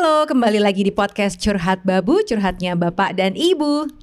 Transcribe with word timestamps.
Halo, 0.00 0.24
kembali 0.24 0.64
lagi 0.64 0.80
di 0.80 0.88
podcast 0.88 1.36
Curhat 1.36 1.84
Babu, 1.84 2.24
curhatnya 2.24 2.72
Bapak 2.72 3.20
dan 3.20 3.36
Ibu. 3.36 3.99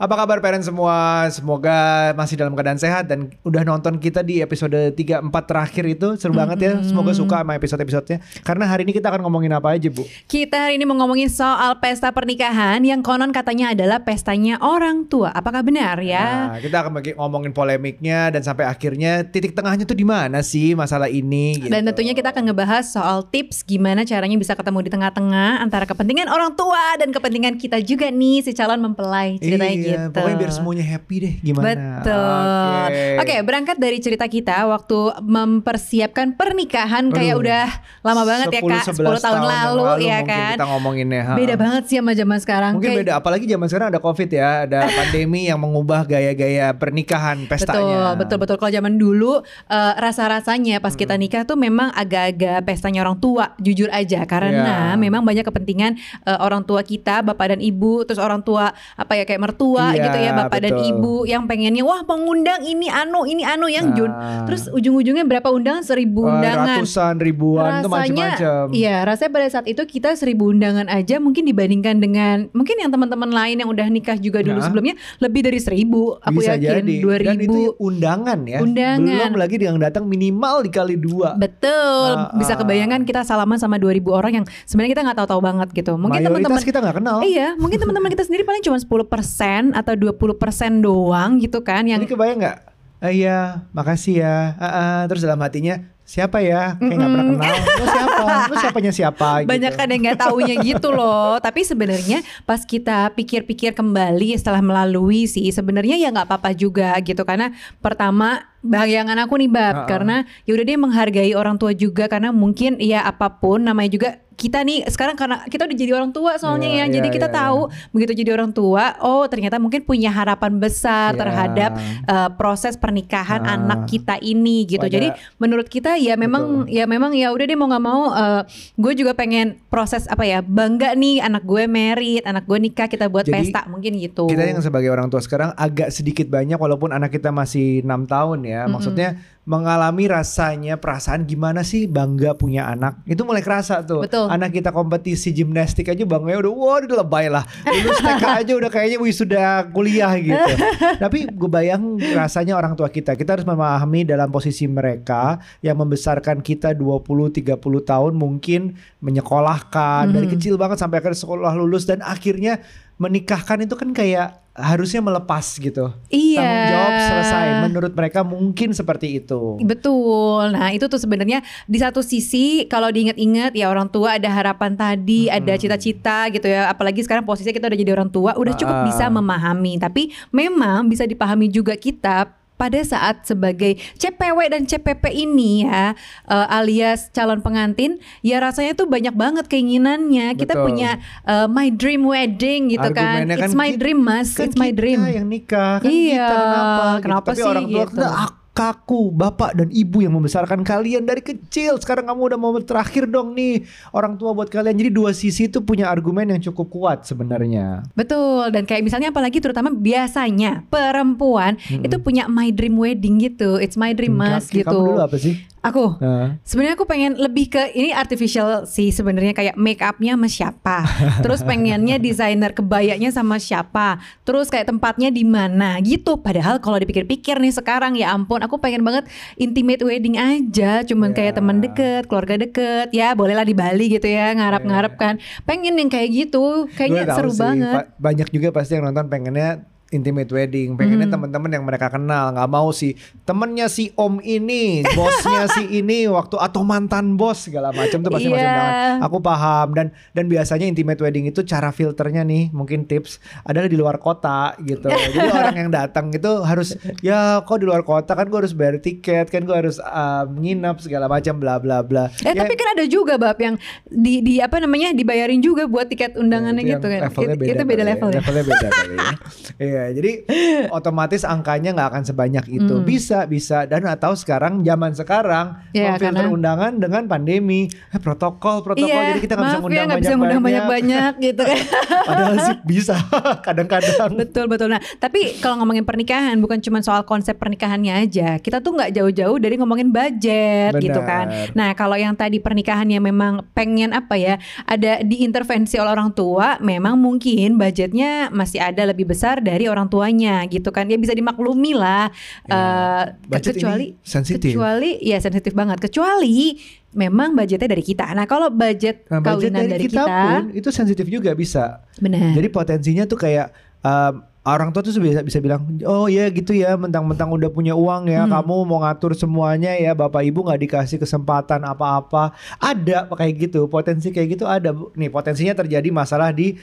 Apa 0.00 0.16
kabar 0.16 0.40
parents 0.40 0.64
semua? 0.64 1.28
Semoga 1.28 2.08
masih 2.16 2.40
dalam 2.40 2.56
keadaan 2.56 2.80
sehat 2.80 3.04
dan 3.04 3.28
udah 3.44 3.68
nonton 3.68 4.00
kita 4.00 4.24
di 4.24 4.40
episode 4.40 4.96
3 4.96 4.96
4 4.96 5.28
terakhir 5.44 5.84
itu 5.84 6.16
seru 6.16 6.32
banget 6.32 6.58
ya. 6.64 6.72
Semoga 6.80 7.12
suka 7.12 7.44
sama 7.44 7.52
episode-episodenya. 7.60 8.24
Karena 8.40 8.64
hari 8.64 8.88
ini 8.88 8.96
kita 8.96 9.12
akan 9.12 9.20
ngomongin 9.28 9.52
apa 9.52 9.76
aja, 9.76 9.92
Bu? 9.92 10.00
Kita 10.24 10.56
hari 10.56 10.80
ini 10.80 10.88
mau 10.88 10.96
ngomongin 11.04 11.28
soal 11.28 11.84
pesta 11.84 12.08
pernikahan 12.16 12.80
yang 12.80 13.04
konon 13.04 13.28
katanya 13.28 13.76
adalah 13.76 14.00
pestanya 14.00 14.56
orang 14.64 15.04
tua. 15.04 15.36
Apakah 15.36 15.60
benar 15.60 16.00
ya? 16.00 16.56
Nah, 16.56 16.64
kita 16.64 16.80
akan 16.80 16.96
ngomongin 17.20 17.52
polemiknya 17.52 18.32
dan 18.32 18.40
sampai 18.40 18.64
akhirnya 18.72 19.28
titik 19.28 19.52
tengahnya 19.52 19.84
tuh 19.84 20.00
di 20.00 20.08
mana 20.08 20.40
sih 20.40 20.72
masalah 20.72 21.12
ini 21.12 21.60
gitu. 21.60 21.68
Dan 21.68 21.84
tentunya 21.84 22.16
kita 22.16 22.32
akan 22.32 22.48
ngebahas 22.48 22.88
soal 22.88 23.28
tips 23.28 23.68
gimana 23.68 24.08
caranya 24.08 24.40
bisa 24.40 24.56
ketemu 24.56 24.80
di 24.80 24.90
tengah-tengah 24.96 25.60
antara 25.60 25.84
kepentingan 25.84 26.32
orang 26.32 26.56
tua 26.56 26.96
dan 26.96 27.12
kepentingan 27.12 27.60
kita 27.60 27.84
juga 27.84 28.08
nih 28.08 28.48
si 28.48 28.56
calon 28.56 28.80
mempelai 28.80 29.36
ceritanya 29.36 29.76
iya, 29.76 29.89
gitu. 29.92 30.12
pokoknya 30.12 30.36
biar 30.36 30.52
semuanya 30.52 30.84
happy 30.86 31.16
deh 31.18 31.34
gimana. 31.40 31.68
Betul. 31.98 32.86
Oke, 33.18 33.34
berangkat 33.42 33.76
dari 33.76 33.98
cerita 33.98 34.26
kita 34.26 34.56
waktu 34.66 34.98
mempersiapkan 35.20 36.34
pernikahan 36.34 37.08
kayak 37.08 37.34
Aduh. 37.34 37.42
udah 37.42 37.66
lama 38.00 38.22
banget 38.24 38.46
ya 38.50 38.60
10, 38.60 38.70
Kak, 38.70 38.84
10 38.92 39.18
tahun, 39.18 39.36
yang 39.36 39.44
lalu, 39.44 39.82
ya 40.00 40.16
mungkin 40.18 40.30
kan. 40.30 40.52
Kita 40.56 40.66
ngomonginnya. 40.66 41.22
ha. 41.22 41.32
Beda 41.34 41.54
banget 41.54 41.82
sih 41.86 41.96
sama 41.98 42.12
zaman 42.12 42.38
sekarang. 42.38 42.72
Mungkin 42.76 42.90
Kayak- 42.90 43.00
beda 43.02 43.12
apalagi 43.16 43.44
zaman 43.44 43.66
sekarang 43.66 43.88
ada 43.90 44.00
Covid 44.00 44.28
ya, 44.30 44.48
ada 44.64 44.80
pandemi 44.98 45.40
yang 45.46 45.58
mengubah 45.58 46.00
gaya-gaya 46.04 46.72
pernikahan 46.72 47.44
pestanya. 47.44 47.80
Betul, 47.80 48.10
betul, 48.18 48.38
betul. 48.38 48.56
Kalau 48.58 48.72
zaman 48.72 48.94
dulu 48.96 49.32
eh, 49.66 49.92
rasa-rasanya 49.96 50.78
pas 50.78 50.94
kita 50.94 51.14
nikah 51.14 51.44
tuh 51.44 51.56
memang 51.56 51.92
agak-agak 51.92 52.64
pestanya 52.64 53.02
orang 53.02 53.18
tua, 53.18 53.52
jujur 53.58 53.88
aja 53.90 54.24
karena 54.24 54.48
Iya. 54.50 54.98
memang 54.98 55.22
banyak 55.22 55.44
kepentingan 55.44 55.92
eh, 56.24 56.38
orang 56.38 56.62
tua 56.62 56.80
kita, 56.82 57.22
bapak 57.22 57.56
dan 57.56 57.60
ibu, 57.60 58.02
terus 58.02 58.18
orang 58.18 58.40
tua 58.40 58.70
apa 58.94 59.12
ya 59.14 59.24
kayak 59.24 59.40
mertua 59.40 59.79
Iya, 59.90 60.02
gitu 60.04 60.18
ya, 60.20 60.30
bapak 60.36 60.58
dan 60.60 60.72
betul. 60.76 60.88
ibu 60.92 61.14
yang 61.24 61.42
pengennya 61.44 61.82
wah 61.82 62.00
mengundang 62.04 62.60
ini 62.62 62.86
anu, 62.86 63.24
ini 63.24 63.42
anu 63.42 63.66
yang 63.66 63.92
Jun. 63.92 64.10
Nah. 64.10 64.44
Terus 64.44 64.68
ujung-ujungnya 64.68 65.24
berapa 65.24 65.48
undangan? 65.48 65.82
Seribu 65.82 66.22
undangan. 66.22 66.78
Ratusan, 66.78 67.14
ribuan 67.18 67.80
itu 67.80 67.88
macam-macam. 67.88 68.64
Iya, 68.70 68.96
rasanya 69.02 69.30
pada 69.30 69.48
saat 69.48 69.66
itu 69.66 69.82
kita 69.82 70.14
seribu 70.14 70.50
undangan 70.50 70.86
aja 70.86 71.16
mungkin 71.16 71.42
dibandingkan 71.44 71.98
dengan 71.98 72.36
mungkin 72.52 72.76
yang 72.76 72.90
teman-teman 72.90 73.30
lain 73.30 73.56
yang 73.58 73.70
udah 73.70 73.86
nikah 73.88 74.16
juga 74.16 74.40
dulu 74.40 74.58
Nah. 74.58 74.66
sebelumnya 74.66 74.94
lebih 75.18 75.40
dari 75.40 75.56
seribu. 75.56 76.20
Aku 76.20 76.38
Bisa 76.38 76.54
yakin 76.54 76.84
dua 77.00 77.16
Dan 77.16 77.36
ribu. 77.38 77.72
undangan 77.78 78.38
ya. 78.44 78.58
Undangan. 78.60 79.30
Belum 79.30 79.34
lagi 79.36 79.56
yang 79.56 79.78
datang 79.78 80.04
minimal 80.04 80.62
dikali 80.62 80.96
dua. 80.96 81.34
Betul, 81.34 82.10
Ah, 82.10 82.32
bisa 82.34 82.54
ah. 82.54 82.58
kebayangkan 82.58 83.02
kita 83.04 83.22
salaman 83.22 83.56
sama 83.56 83.76
2000 83.76 84.10
orang 84.10 84.32
yang 84.32 84.44
sebenarnya 84.64 84.92
kita 84.92 85.02
nggak 85.06 85.18
tahu-tahu 85.18 85.40
banget 85.40 85.68
gitu. 85.72 85.92
Mungkin 85.94 86.20
teman-teman 86.20 86.60
kita 86.60 86.78
nggak 86.80 86.96
kenal. 86.98 87.18
Iya, 87.22 87.54
mungkin 87.56 87.78
teman-teman 87.78 88.10
kita 88.10 88.24
sendiri 88.24 88.42
paling 88.42 88.60
cuma 88.60 88.76
10% 88.76 89.69
atau 89.74 89.94
20% 89.96 90.36
doang 90.84 91.40
gitu 91.40 91.60
kan 91.60 91.86
yang 91.86 92.00
Jadi 92.02 92.12
kebayang 92.12 92.38
nggak? 92.40 92.58
Ah, 93.00 93.08
iya, 93.08 93.64
makasih 93.72 94.20
ya. 94.20 94.52
Ah, 94.60 94.68
ah. 94.68 94.98
Terus 95.08 95.24
dalam 95.24 95.40
hatinya 95.40 95.80
siapa 96.04 96.44
ya? 96.44 96.76
Kayak 96.76 96.96
nggak 97.00 97.10
pernah 97.16 97.26
kenal. 97.32 97.54
Lo 97.80 97.86
siapa? 97.88 98.24
Lo 98.44 98.54
siapanya 98.60 98.92
siapa? 98.92 99.28
banyak 99.48 99.72
gitu. 99.72 99.80
kan 99.80 99.86
yang 99.88 100.00
nggak 100.04 100.20
taunya 100.20 100.54
gitu 100.60 100.88
loh. 100.92 101.40
Tapi 101.40 101.64
sebenarnya 101.64 102.20
pas 102.44 102.60
kita 102.60 103.08
pikir-pikir 103.16 103.72
kembali 103.72 104.36
setelah 104.36 104.60
melalui 104.60 105.24
sih 105.24 105.48
sebenarnya 105.48 105.96
ya 105.96 106.12
nggak 106.12 106.28
apa-apa 106.28 106.52
juga 106.52 106.92
gitu 107.00 107.24
karena 107.24 107.56
pertama 107.80 108.44
bayangan 108.60 109.16
aku 109.24 109.40
nih 109.40 109.48
bab 109.48 109.72
Ha-ha. 109.72 109.88
karena 109.88 110.16
ya 110.44 110.52
udah 110.52 110.66
dia 110.68 110.76
menghargai 110.76 111.32
orang 111.32 111.56
tua 111.56 111.72
juga 111.72 112.04
karena 112.04 112.28
mungkin 112.28 112.76
ya 112.76 113.00
apa 113.08 113.40
pun 113.40 113.64
namanya 113.64 113.90
juga 113.96 114.10
kita 114.40 114.64
nih 114.64 114.88
sekarang 114.88 115.20
karena 115.20 115.44
kita 115.44 115.68
udah 115.68 115.76
jadi 115.76 115.92
orang 115.92 116.10
tua 116.10 116.40
soalnya 116.40 116.72
Iya, 116.72 116.88
ya 116.88 116.96
jadi 116.96 117.08
iya, 117.12 117.16
kita 117.20 117.28
iya, 117.28 117.36
tahu 117.36 117.60
begitu 117.92 118.12
jadi 118.16 118.30
orang 118.32 118.50
tua 118.50 118.96
oh 119.04 119.28
ternyata 119.28 119.60
mungkin 119.60 119.84
punya 119.84 120.08
harapan 120.08 120.56
besar 120.56 121.12
Iya. 121.12 121.20
terhadap 121.20 121.70
uh, 122.08 122.28
proses 122.34 122.80
pernikahan 122.80 123.44
Ah. 123.44 123.60
anak 123.60 123.84
kita 123.84 124.16
ini 124.18 124.64
gitu 124.64 124.80
Pada- 124.80 124.94
jadi 124.96 125.08
menurut 125.36 125.68
kita 125.68 126.00
ya 126.00 126.16
memang 126.16 126.64
ya 126.64 126.88
memang 126.88 127.12
ya 127.12 127.28
udah 127.28 127.44
deh 127.44 127.58
mau 127.58 127.68
nggak 127.68 127.84
mau 127.84 128.02
uh, 128.08 128.42
gue 128.74 128.92
juga 128.96 129.12
pengen 129.12 129.60
proses 129.68 130.08
apa 130.08 130.24
ya 130.24 130.40
bangga 130.40 130.96
nih 130.96 131.20
anak 131.20 131.44
gue 131.44 131.68
merit 131.68 132.24
anak 132.24 132.48
gue 132.48 132.56
nikah 132.56 132.88
kita 132.88 133.10
buat 133.10 133.28
Jadi, 133.28 133.52
pesta 133.52 133.68
mungkin 133.68 133.98
gitu 133.98 134.24
Kita 134.24 134.46
yang 134.46 134.62
sebagai 134.62 134.88
orang 134.88 135.10
tua 135.10 135.20
sekarang 135.20 135.50
agak 135.52 135.90
sedikit 135.90 136.30
banyak 136.30 136.54
walaupun 136.54 136.94
anak 136.94 137.10
kita 137.10 137.28
masih 137.28 137.82
enam 137.82 138.06
tahun 138.06 138.46
ya. 138.46 138.70
Maksudnya 138.70 139.18
mengalami 139.42 140.06
rasanya 140.06 140.78
perasaan 140.78 141.26
gimana 141.26 141.66
sih 141.66 141.90
bangga 141.90 142.38
punya 142.38 142.70
anak. 142.70 143.02
Itu 143.02 143.26
mulai 143.26 143.42
kerasa 143.42 143.82
tuh. 143.82 144.06
Betul. 144.06 144.29
Anak 144.30 144.54
kita 144.54 144.70
kompetisi 144.70 145.34
gimnastik 145.34 145.90
aja 145.90 146.06
bangganya 146.06 146.46
udah 146.46 146.52
wah 146.54 146.78
udah 146.78 146.98
lebay 147.02 147.26
lah. 147.26 147.42
Lulus 147.66 147.98
TK 147.98 148.24
aja 148.46 148.52
udah 148.54 148.70
kayaknya 148.70 148.98
wih 149.02 149.10
sudah 149.10 149.66
kuliah 149.74 150.14
gitu. 150.22 150.52
Tapi 151.02 151.26
gue 151.26 151.50
bayang 151.50 151.98
rasanya 152.14 152.54
orang 152.54 152.78
tua 152.78 152.86
kita. 152.86 153.18
Kita 153.18 153.34
harus 153.34 153.46
memahami 153.46 154.06
dalam 154.06 154.30
posisi 154.30 154.70
mereka 154.70 155.42
yang 155.66 155.74
membesarkan 155.82 156.46
kita 156.46 156.78
20 156.78 157.42
30 157.42 157.58
tahun 157.58 158.12
mungkin 158.14 158.78
menyekolahkan 159.02 160.14
dari 160.14 160.30
kecil 160.30 160.54
banget 160.54 160.78
sampai 160.78 161.02
akhirnya 161.02 161.18
sekolah 161.18 161.52
lulus 161.58 161.90
dan 161.90 161.98
akhirnya 162.04 162.62
menikahkan 163.00 163.64
itu 163.64 163.74
kan 163.80 163.96
kayak 163.96 164.36
harusnya 164.52 165.00
melepas 165.00 165.56
gitu. 165.56 165.88
Iya. 166.12 166.36
Tanggung 166.36 166.66
jawab 166.68 166.94
selesai. 167.00 167.46
Menurut 167.64 167.92
mereka 167.96 168.20
mungkin 168.20 168.76
seperti 168.76 169.16
itu. 169.16 169.56
Betul. 169.64 170.52
Nah, 170.52 170.68
itu 170.68 170.84
tuh 170.84 171.00
sebenarnya 171.00 171.40
di 171.64 171.78
satu 171.80 172.04
sisi 172.04 172.68
kalau 172.68 172.92
diingat-ingat 172.92 173.56
ya 173.56 173.72
orang 173.72 173.88
tua 173.88 174.20
ada 174.20 174.28
harapan 174.28 174.76
tadi, 174.76 175.32
ada 175.32 175.56
cita-cita 175.56 176.28
gitu 176.28 176.44
ya. 176.44 176.68
Apalagi 176.68 177.00
sekarang 177.00 177.24
posisinya 177.24 177.56
kita 177.56 177.72
udah 177.72 177.78
jadi 177.80 177.92
orang 177.96 178.10
tua, 178.12 178.36
udah 178.36 178.52
cukup 178.52 178.76
Ah. 178.76 178.84
bisa 178.84 179.08
memahami. 179.08 179.80
Tapi 179.80 180.12
memang 180.28 180.84
bisa 180.92 181.08
dipahami 181.08 181.48
juga 181.48 181.72
kita 181.80 182.28
pada 182.60 182.76
saat 182.84 183.24
sebagai 183.24 183.80
CPW 183.96 184.52
dan 184.52 184.68
CPP 184.68 185.00
ini 185.08 185.64
ya 185.64 185.96
eh, 186.26 186.46
alias 186.52 187.08
calon 187.10 187.40
pengantin 187.40 187.96
ya 188.20 188.36
rasanya 188.38 188.76
tuh 188.76 188.84
banyak 188.84 189.16
banget 189.16 189.48
keinginannya 189.48 190.36
kita 190.36 190.52
Betul. 190.52 190.64
punya 190.68 190.90
eh, 191.24 191.48
my 191.48 191.72
dream 191.72 192.04
wedding 192.04 192.68
gitu 192.68 192.92
kan 192.92 193.24
Argumennya 193.24 193.36
it's 193.40 193.56
my 193.56 193.70
"Kita- 193.70 193.80
dream 193.80 193.98
mas 193.98 194.28
kan 194.32 194.44
it's 194.44 194.54
my 194.54 194.68
kita 194.68 194.76
dream 194.76 195.00
yang 195.06 195.26
nikah 195.26 195.80
kan 195.80 195.88
Iya, 195.88 196.20
kita 196.20 196.36
kenapa 196.36 196.68
gitu. 196.92 197.00
kenapa 197.00 197.26
tapi 197.26 197.36
sih 197.36 197.46
orang 197.46 197.64
tua 197.64 197.84
gitu? 197.86 197.96
"Nah, 197.96 198.12
ak- 198.20 198.39
kaku 198.50 199.14
bapak 199.14 199.54
dan 199.54 199.68
ibu 199.70 200.02
yang 200.02 200.12
membesarkan 200.18 200.66
kalian 200.66 201.06
dari 201.06 201.22
kecil. 201.22 201.78
Sekarang 201.78 202.10
kamu 202.10 202.34
udah 202.34 202.38
mau 202.38 202.52
terakhir 202.58 203.06
dong 203.06 203.32
nih 203.38 203.64
orang 203.94 204.18
tua 204.18 204.34
buat 204.34 204.50
kalian. 204.50 204.74
Jadi 204.76 204.90
dua 204.90 205.14
sisi 205.14 205.46
itu 205.46 205.62
punya 205.62 205.88
argumen 205.88 206.28
yang 206.34 206.42
cukup 206.50 206.66
kuat 206.68 206.98
sebenarnya. 207.06 207.86
Betul 207.94 208.50
dan 208.50 208.66
kayak 208.66 208.82
misalnya 208.82 209.14
apalagi 209.14 209.38
terutama 209.38 209.70
biasanya 209.70 210.66
perempuan 210.68 211.56
itu 211.70 211.96
punya 212.02 212.26
my 212.26 212.50
dream 212.50 212.76
wedding 212.76 213.22
gitu. 213.22 213.56
It's 213.62 213.78
my 213.78 213.94
dream 213.94 214.18
mas 214.18 214.50
gitu. 214.50 214.66
kamu 214.66 214.98
dulu 214.98 215.00
apa 215.00 215.16
sih 215.16 215.40
Aku 215.60 216.00
Nah. 216.00 216.40
sebenarnya 216.40 216.74
aku 216.80 216.88
pengen 216.88 217.20
lebih 217.20 217.52
ke 217.52 217.76
ini 217.76 217.92
artificial 217.92 218.64
sih 218.64 218.88
sebenarnya 218.88 219.36
kayak 219.36 219.54
make 219.60 219.84
upnya 219.84 220.16
sama 220.16 220.28
siapa. 220.28 220.76
Terus 221.20 221.44
pengennya 221.44 222.00
desainer 222.00 222.56
kebayanya 222.56 223.12
sama 223.12 223.36
siapa. 223.36 224.00
Terus 224.24 224.48
kayak 224.48 224.72
tempatnya 224.72 225.12
di 225.12 225.20
mana 225.22 225.76
gitu. 225.84 226.16
Padahal 226.16 226.64
kalau 226.64 226.80
dipikir-pikir 226.80 227.36
nih 227.36 227.52
sekarang 227.52 227.92
ya 227.92 228.16
ampun 228.16 228.40
aku 228.40 228.56
pengen 228.56 228.80
banget 228.80 229.04
intimate 229.36 229.84
wedding 229.84 230.16
aja. 230.16 230.80
Cuman 230.84 231.12
kayak 231.12 231.32
Ya. 231.32 231.36
teman 231.36 231.60
deket, 231.60 232.08
keluarga 232.08 232.40
deket. 232.40 232.88
Ya 232.96 233.12
bolehlah 233.12 233.44
di 233.44 233.52
Bali 233.52 233.92
gitu 233.92 234.08
ya 234.08 234.32
ngarap-ngarap 234.32 234.96
kan. 234.96 235.20
Pengen 235.44 235.76
yang 235.76 235.92
kayak 235.92 236.08
gitu. 236.08 236.66
Kayaknya 236.72 237.12
seru 237.12 237.30
sih, 237.30 237.40
banget. 237.44 237.84
banyak 238.00 238.28
juga 238.32 238.48
pasti 238.50 238.80
yang 238.80 238.88
nonton 238.88 239.06
pengennya 239.12 239.68
intimate 239.90 240.26
wedding, 240.28 240.74
pengennya 240.74 241.04
Hmm. 241.04 241.14
teman-teman 241.18 241.50
yang 241.50 241.64
mereka 241.64 241.86
kenal, 241.88 242.30
nggak 242.30 242.46
mau 242.46 242.70
si 242.70 242.94
temennya 243.20 243.66
si 243.66 243.90
om 243.94 244.18
ini, 244.18 244.86
bosnya 244.88 245.50
si 245.50 245.66
ini, 245.80 246.06
waktu 246.06 246.34
atau 246.34 246.62
mantan 246.62 247.14
bos 247.14 247.42
segala 247.42 247.70
macam 247.70 247.98
tuh 247.98 248.08
pasti 248.08 248.26
masuk 248.26 248.38
Iya. 248.38 248.46
undangan. 248.48 248.72
Aku 249.02 249.16
paham 249.18 249.68
dan 249.72 249.86
dan 250.12 250.24
biasanya 250.26 250.64
intimate 250.64 250.98
wedding 250.98 251.26
itu 251.26 251.42
cara 251.42 251.68
filternya 251.68 252.22
nih, 252.22 252.48
mungkin 252.50 252.82
tips 252.82 253.18
adalah 253.42 253.66
di 253.66 253.74
luar 253.74 253.98
kota 253.98 254.54
gitu. 254.60 254.86
Jadi 255.04 255.18
orang 255.28 255.56
yang 255.58 255.70
datang 255.70 256.08
itu 256.08 256.30
harus 256.40 256.74
ya 257.00 257.40
kok 257.40 257.56
di 257.56 257.66
luar 257.66 257.82
kota 257.82 258.12
kan 258.12 258.24
gue 258.24 258.38
harus 258.38 258.52
bayar 258.52 258.78
tiket, 258.78 259.26
kan 259.26 259.42
gue 259.42 259.52
harus 259.52 259.76
um, 259.80 260.38
nginep 260.38 260.78
segala 260.78 261.06
macam 261.06 261.34
bla 261.36 261.58
bla 261.58 261.82
bla. 261.82 262.06
Eh 262.20 262.30
Ya, 262.30 262.38
tapi 262.38 262.54
kan 262.54 262.72
ada 262.72 262.86
juga 262.86 263.18
bab 263.18 263.34
yang 263.36 263.58
di 263.84 264.22
di 264.22 264.38
apa 264.38 264.56
namanya 264.56 264.94
dibayarin 264.94 265.40
juga 265.40 265.66
buat 265.66 265.86
tiket 265.86 266.14
undangannya 266.14 266.62
Itu 266.62 266.70
gitu 266.72 266.86
kan. 266.88 267.00
Beda 267.10 267.34
itu 267.50 267.64
beda 267.64 267.82
ya. 267.82 267.88
level 267.90 268.08
ya. 268.08 268.14
Levelnya 268.16 268.44
beda 268.44 268.68
kali 268.70 268.94
ya. 268.94 269.10
Iya, 269.80 269.88
Iya, 269.90 269.96
jadi 269.96 270.12
otomatis 270.78 271.22
angkanya 271.22 271.72
nggak 271.72 271.88
akan 271.90 272.04
sebanyak 272.04 272.44
itu. 272.48 272.74
Hmm. 272.76 272.84
Bisa, 272.84 273.24
bisa. 273.24 273.64
Dan 273.64 273.84
atau 273.84 274.12
sekarang 274.12 274.60
zaman 274.60 274.92
sekarang 274.92 275.56
Iya, 275.72 275.96
memfilter 275.96 276.20
karena- 276.20 276.30
undangan 276.30 276.72
dengan 276.76 277.02
pandemi, 277.06 277.64
eh, 277.66 277.96
protokol, 277.96 278.60
protokol. 278.60 278.84
iya, 278.86 279.14
jadi 279.14 279.20
kita 279.20 279.34
nggak 279.34 279.40
bisa 279.40 279.50
maaf 279.50 279.62
ngundang 279.62 279.88
ya 279.88 279.96
bisa 279.96 280.12
ngundang 280.14 280.42
banyak-banyak 280.42 281.12
gitu 281.18 281.42
kan. 281.42 281.58
Padahal 282.08 282.36
sih 282.40 282.56
bisa 282.62 282.94
kadang-kadang. 283.46 284.10
betul 284.14 284.44
betul. 284.46 284.68
Nah, 284.68 284.80
tapi 284.96 285.40
kalau 285.40 285.58
ngomongin 285.58 285.82
pernikahan 285.82 286.36
bukan 286.38 286.60
cuma 286.60 286.80
soal 286.80 287.02
konsep 287.02 287.34
pernikahannya 287.34 287.96
aja. 287.98 288.36
Kita 288.36 288.60
tuh 288.60 288.76
nggak 288.76 288.92
jauh-jauh 288.92 289.36
dari 289.38 289.56
ngomongin 289.56 289.88
budget 289.88 290.76
Benar. 290.76 290.82
gitu 290.82 291.00
kan. 291.00 291.26
Nah, 291.52 291.72
kalau 291.72 291.96
yang 291.96 292.12
tadi 292.12 292.36
pernikahannya 292.36 293.00
memang 293.00 293.48
pengen 293.52 293.90
apa 293.90 294.14
ya, 294.14 294.36
ada 294.64 295.00
diintervensi 295.00 295.80
oleh 295.80 295.90
orang 295.90 296.12
tua, 296.12 296.60
memang 296.60 297.00
mungkin 297.00 297.56
budgetnya 297.56 298.28
masih 298.30 298.60
ada 298.60 298.84
lebih 298.84 299.06
besar 299.06 299.40
dari 299.40 299.69
orang 299.70 299.86
tuanya 299.86 300.42
gitu 300.50 300.68
kan. 300.74 300.90
Ya 300.90 300.98
bisa 300.98 301.14
dimaklumi 301.14 301.72
lah. 301.72 302.10
Ya, 302.50 303.14
budget 303.24 303.56
kecuali 303.56 303.86
sensitif. 304.02 304.52
kecuali 304.52 304.98
ya 305.00 305.16
sensitif 305.22 305.54
banget. 305.54 305.78
Kecuali 305.78 306.58
memang 306.90 307.38
budgetnya 307.38 307.70
dari 307.70 307.84
kita. 307.86 308.10
Nah, 308.12 308.26
kalau 308.26 308.50
budget 308.50 309.06
Nah, 309.06 309.22
budget 309.22 309.54
kawinan 309.54 309.62
dari, 309.70 309.72
dari, 309.78 309.84
kita, 309.86 310.02
pun 310.04 310.42
itu 310.50 310.68
sensitif 310.74 311.06
juga 311.06 311.30
bisa. 311.38 311.86
benar. 312.02 312.34
Jadi 312.34 312.48
potensinya 312.50 313.06
tuh 313.06 313.18
kayak 313.22 313.54
um, 313.86 314.26
orang 314.40 314.72
tua 314.72 314.80
tuh 314.82 314.96
bisa 314.98 315.20
bisa 315.20 315.38
bilang, 315.38 315.68
oh 315.84 316.08
ya 316.08 316.26
gitu 316.32 316.56
ya, 316.56 316.74
mentang-mentang 316.74 317.28
udah 317.30 317.52
punya 317.52 317.76
uang 317.76 318.08
ya, 318.08 318.24
Hmm. 318.24 318.32
kamu 318.40 318.54
mau 318.66 318.80
ngatur 318.82 319.12
semuanya 319.12 319.76
ya, 319.76 319.92
bapak 319.92 320.24
ibu 320.24 320.40
nggak 320.42 320.60
dikasih 320.66 320.98
kesempatan 320.98 321.60
apa-apa. 321.62 322.32
Ada 322.58 323.06
kayak 323.06 323.34
gitu, 323.36 323.68
potensi 323.68 324.10
kayak 324.10 324.28
gitu 324.40 324.44
ada. 324.48 324.72
Nih 324.96 325.12
potensinya 325.12 325.54
terjadi 325.54 325.88
masalah 325.92 326.32
di 326.32 326.56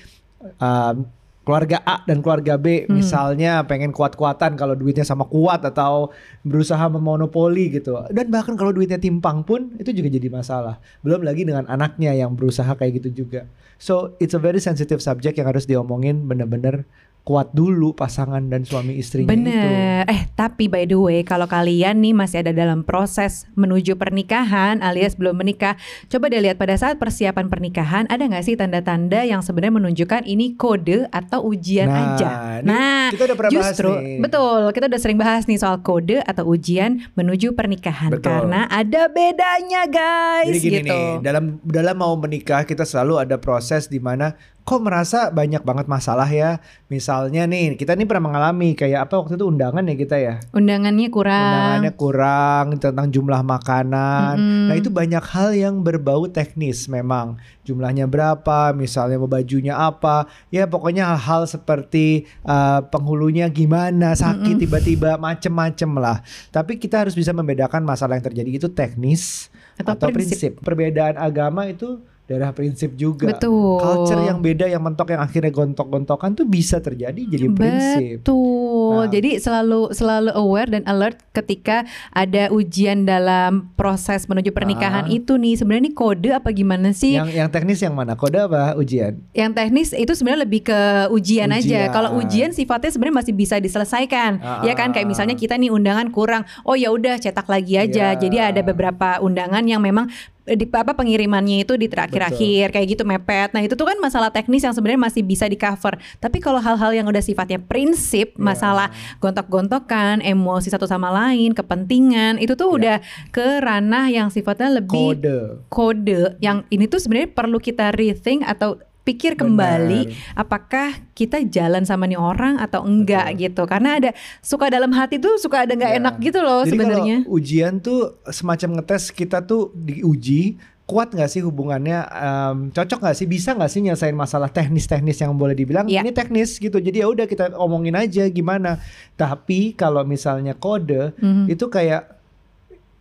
um, 0.57 1.05
keluarga 1.47 1.79
A 1.87 2.03
dan 2.03 2.19
keluarga 2.19 2.59
B, 2.59 2.83
Hmm. 2.83 2.99
misalnya 2.99 3.63
pengen 3.63 3.95
kuat-kuatan 3.95 4.59
kalau 4.59 4.75
duitnya 4.75 5.07
sama 5.07 5.23
kuat 5.23 5.63
atau 5.63 6.11
berusaha 6.43 6.91
memonopoli 6.91 7.71
gitu. 7.71 7.95
Dan 8.11 8.27
bahkan 8.27 8.59
kalau 8.59 8.75
duitnya 8.75 8.99
timpang 8.99 9.47
pun 9.47 9.71
itu 9.79 9.95
juga 9.95 10.11
jadi 10.11 10.27
masalah. 10.27 10.83
Belum 10.99 11.23
lagi 11.23 11.47
dengan 11.47 11.63
anaknya 11.71 12.11
yang 12.11 12.35
berusaha 12.35 12.67
kayak 12.75 12.99
gitu 12.99 13.23
juga. 13.23 13.47
So 13.79 14.19
it's 14.19 14.35
a 14.35 14.41
very 14.41 14.59
sensitive 14.59 14.99
subject 14.99 15.39
yang 15.39 15.47
harus 15.47 15.63
diomongin 15.63 16.27
bener-bener 16.27 16.83
kuat 17.27 17.51
dulu 17.51 17.91
pasangan 17.91 18.39
dan 18.41 18.63
suami 18.63 18.95
istrinya 18.95 19.27
itu. 19.27 19.35
Bener. 19.43 20.07
Eh 20.07 20.31
tapi 20.31 20.65
by 20.65 20.87
the 20.87 20.95
way 20.95 21.19
kalau 21.21 21.43
kalian 21.43 21.99
nih 21.99 22.15
masih 22.15 22.39
ada 22.39 22.55
dalam 22.55 22.81
proses 22.81 23.43
menuju 23.53 23.99
pernikahan 23.99 24.79
alias 24.79 25.13
belum 25.13 25.35
menikah, 25.35 25.75
coba 26.07 26.27
deh 26.27 26.39
lihat 26.39 26.55
pada 26.55 26.73
saat 26.73 26.95
persiapan 26.95 27.45
pernikahan 27.45 28.07
ada 28.07 28.23
nggak 28.23 28.41
sih 28.41 28.55
tanda-tanda 28.55 29.21
yang 29.21 29.43
sebenarnya 29.43 29.75
menunjukkan 29.75 30.23
ini 30.23 30.55
kode 30.55 31.03
atau 31.09 31.43
ujian 31.45 31.85
Nah, 31.85 31.99
aja. 32.15 32.29
ini 32.57 32.63
Nah, 32.63 33.03
kita 33.09 33.23
udah 33.25 33.35
pernah 33.35 33.51
bahas 33.51 33.65
justru 33.67 33.89
nih. 33.91 34.17
betul 34.19 34.45
kita 34.71 34.85
udah 34.87 34.99
sering 35.01 35.17
bahas 35.17 35.43
nih 35.43 35.57
soal 35.57 35.77
kode 35.79 36.17
atau 36.21 36.47
ujian 36.47 36.91
menuju 37.13 37.51
pernikahan 37.51 38.07
Betul. 38.09 38.23
karena 38.23 38.71
ada 38.71 39.07
bedanya 39.07 39.83
guys 39.83 40.47
Jadi 40.49 40.59
gini 40.61 40.79
gitu. 40.79 40.87
nih, 40.87 41.07
dalam 41.19 41.59
dalam 41.61 41.95
mau 41.97 42.15
menikah 42.15 42.63
kita 42.63 42.83
selalu 42.83 43.19
ada 43.19 43.35
proses 43.35 43.85
di 43.85 43.99
mana 43.99 44.31
kok 44.67 44.83
merasa 44.83 45.31
banyak 45.31 45.63
banget 45.63 45.87
masalah 45.87 46.27
ya. 46.27 46.59
Misalnya 46.91 47.47
nih, 47.47 47.79
kita 47.79 47.95
nih 47.95 48.03
pernah 48.03 48.27
mengalami 48.27 48.75
kayak 48.75 49.07
apa 49.07 49.23
waktu 49.23 49.39
itu 49.39 49.47
undangan 49.47 49.87
ya 49.87 49.95
kita 49.95 50.19
ya. 50.19 50.43
Undangannya 50.51 51.07
kurang. 51.07 51.39
Undangannya 51.39 51.91
kurang 51.95 52.65
tentang 52.75 53.07
jumlah 53.07 53.47
makanan. 53.47 54.35
Mm-mm. 54.35 54.67
Nah, 54.67 54.75
itu 54.75 54.91
banyak 54.91 55.23
hal 55.23 55.55
yang 55.55 55.79
berbau 55.79 56.27
teknis 56.27 56.91
memang. 56.91 57.39
Jumlahnya 57.63 58.11
berapa, 58.11 58.75
misalnya 58.75 59.15
bajunya 59.23 59.71
apa. 59.79 60.27
Ya 60.51 60.67
pokoknya 60.67 61.15
hal-hal 61.15 61.47
seperti 61.47 62.27
uh, 62.43 62.83
penghulunya 62.91 63.47
gimana, 63.47 64.19
sakit 64.19 64.67
tiba-tiba 64.67 65.15
macem-macem 65.15 65.95
lah. 65.95 66.19
Tapi 66.51 66.75
kita 66.75 67.07
harus 67.07 67.15
bisa 67.15 67.31
membedakan 67.31 67.87
masalah 67.87 68.19
yang 68.19 68.27
terjadi 68.27 68.51
itu 68.51 68.67
teknis 68.67 69.47
Atau 69.79 69.95
atau, 69.95 70.07
prinsip. 70.11 70.59
prinsip. 70.59 70.63
Perbedaan 70.63 71.15
agama 71.15 71.71
itu 71.71 72.03
daerah 72.27 72.51
prinsip 72.51 72.91
juga. 72.99 73.31
Betul. 73.31 73.79
Culture 73.79 74.19
yang 74.27 74.43
beda 74.43 74.67
yang 74.67 74.83
mentok 74.83 75.15
yang 75.15 75.23
akhirnya 75.23 75.47
gontok-gontokan 75.47 76.35
tuh 76.35 76.43
bisa 76.43 76.83
terjadi 76.83 77.15
jadi 77.23 77.47
prinsip. 77.55 78.19
Betul. 78.19 78.99
Nah. 78.99 79.07
Jadi 79.07 79.39
selalu 79.39 79.95
selalu 79.95 80.31
aware 80.35 80.69
dan 80.75 80.83
alert 80.83 81.23
ketika 81.31 81.87
ada 82.11 82.51
ujian 82.51 83.07
dalam 83.07 83.71
proses 83.79 84.27
menuju 84.27 84.51
pernikahan 84.51 85.07
Ah. 85.07 85.15
itu 85.15 85.39
nih. 85.39 85.55
Sebenarnya 85.55 85.87
ini 85.87 85.93
kode 85.95 86.29
apa 86.35 86.51
gimana 86.51 86.91
sih? 86.91 87.15
Yang 87.15 87.31
yang 87.31 87.47
teknis 87.47 87.79
yang 87.79 87.95
mana? 87.95 88.19
Kode 88.19 88.43
apa 88.43 88.75
ujian? 88.75 89.23
Yang 89.31 89.51
teknis 89.55 89.87
itu 89.95 90.11
sebenarnya 90.11 90.43
lebih 90.43 90.67
ke 90.67 90.79
ujian, 91.15 91.47
aja. 91.55 91.63
Ujian. 91.63 91.95
Kalau 91.95 92.19
ujian 92.19 92.51
sifatnya 92.51 92.91
sebenarnya 92.91 93.23
masih 93.23 93.33
bisa 93.39 93.55
diselesaikan. 93.55 94.43
Ah, 94.43 94.67
ya 94.67 94.75
kan 94.75 94.91
kayak 94.91 95.07
ah. 95.07 95.11
misalnya 95.15 95.35
kita 95.39 95.55
nih 95.55 95.71
undangan 95.71 96.11
kurang. 96.11 96.43
Oh 96.67 96.75
ya 96.75 96.91
udah 96.91 97.15
cetak 97.15 97.47
lagi 97.47 97.79
aja. 97.79 98.11
Iya. 98.11 98.19
Jadi 98.19 98.37
ada 98.43 98.61
beberapa 98.67 99.23
undangan 99.23 99.63
yang 99.63 99.79
memang 99.79 100.11
di 100.47 100.65
apa 100.71 100.95
pengirimannya 100.95 101.67
itu 101.67 101.75
di 101.75 101.91
terakhir-akhir 101.91 102.71
kayak 102.71 102.87
gitu 102.87 103.03
mepet. 103.03 103.51
Nah, 103.51 103.59
itu 103.59 103.75
tuh 103.75 103.83
kan 103.83 103.99
masalah 103.99 104.31
teknis 104.31 104.63
yang 104.63 104.71
sebenarnya 104.71 105.01
masih 105.03 105.21
bisa 105.27 105.43
di-cover. 105.51 105.99
Tapi 106.23 106.39
kalau 106.39 106.63
hal-hal 106.63 106.95
yang 106.95 107.07
udah 107.09 107.19
sifatnya 107.19 107.59
prinsip, 107.59 108.31
Iya. 108.31 108.39
masalah 108.39 108.87
gontok-gontokan, 109.19 110.23
emosi 110.23 110.71
satu 110.71 110.87
sama 110.87 111.11
lain, 111.11 111.51
kepentingan, 111.51 112.39
itu 112.39 112.55
tuh 112.55 112.71
Iya. 112.71 112.77
udah 112.79 112.97
ke 113.35 113.47
ranah 113.59 114.07
yang 114.07 114.31
sifatnya 114.31 114.79
lebih 114.79 115.19
Kode. 115.19 115.39
kode 115.67 116.39
yang 116.39 116.63
ini 116.71 116.87
tuh 116.87 117.03
sebenarnya 117.03 117.35
perlu 117.35 117.59
kita 117.59 117.91
rethink 117.91 118.47
atau 118.47 118.79
pikir 119.07 119.39
kembali 119.39 120.11
apakah 120.35 120.91
kita 121.13 121.39
jalan 121.47 121.81
sama 121.81 122.03
nih 122.03 122.19
orang 122.19 122.59
atau 122.59 122.83
enggak 122.83 123.39
gitu 123.39 123.63
karena 123.63 123.95
ada 123.95 124.11
suka 124.39 124.67
dalam 124.67 124.91
hati 124.91 125.15
tuh 125.17 125.39
suka 125.39 125.63
ada 125.63 125.71
nggak 125.71 125.85
Ya. 125.87 125.97
enak 125.97 126.15
gitu 126.19 126.39
loh 126.39 126.61
sebenarnya 126.61 127.23
ujian 127.25 127.79
tuh 127.79 128.19
semacam 128.27 128.77
ngetes 128.77 129.09
kita 129.09 129.39
tuh 129.41 129.71
diuji 129.73 130.59
kuat 130.83 131.11
nggak 131.11 131.27
sih 131.27 131.39
hubungannya 131.39 131.99
em, 131.99 132.57
cocok 132.69 132.99
nggak 133.01 133.15
sih 133.15 133.25
bisa 133.25 133.51
nggak 133.51 133.67
sih 133.67 133.79
nyelesain 133.81 134.11
masalah 134.13 134.47
teknis-teknis 134.47 135.17
yang 135.17 135.31
boleh 135.33 135.51
dibilang 135.51 135.83
Iya. 135.83 135.99
ini 135.99 136.11
teknis 136.11 136.55
gitu 136.55 136.77
jadi 136.77 137.03
ya 137.03 137.07
udah 137.07 137.25
kita 137.25 137.55
omongin 137.55 137.91
aja 137.93 138.27
gimana 138.27 138.79
tapi 139.13 139.71
kalau 139.73 140.03
misalnya 140.03 140.51
kode 140.53 141.11
Mhm. 141.17 141.47
itu 141.49 141.67
kayak 141.67 142.07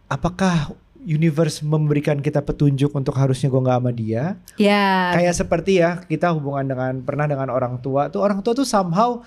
apakah 0.06 0.74
universe 1.06 1.62
memberikan 1.62 2.18
kita 2.18 2.42
petunjuk 2.42 2.90
untuk 2.90 3.14
harusnya 3.14 3.46
gue 3.46 3.62
nggak 3.62 3.78
sama 3.78 3.92
dia. 3.94 4.34
Ya. 4.58 5.14
Kayak 5.14 5.34
seperti 5.38 5.78
ya 5.78 6.02
kita 6.02 6.34
hubungan 6.34 6.66
dengan 6.66 6.92
pernah 7.06 7.30
dengan 7.30 7.48
orang 7.54 7.78
tua 7.78 8.10
tuh 8.10 8.26
orang 8.26 8.42
tua 8.42 8.58
tuh 8.58 8.66
somehow 8.66 9.22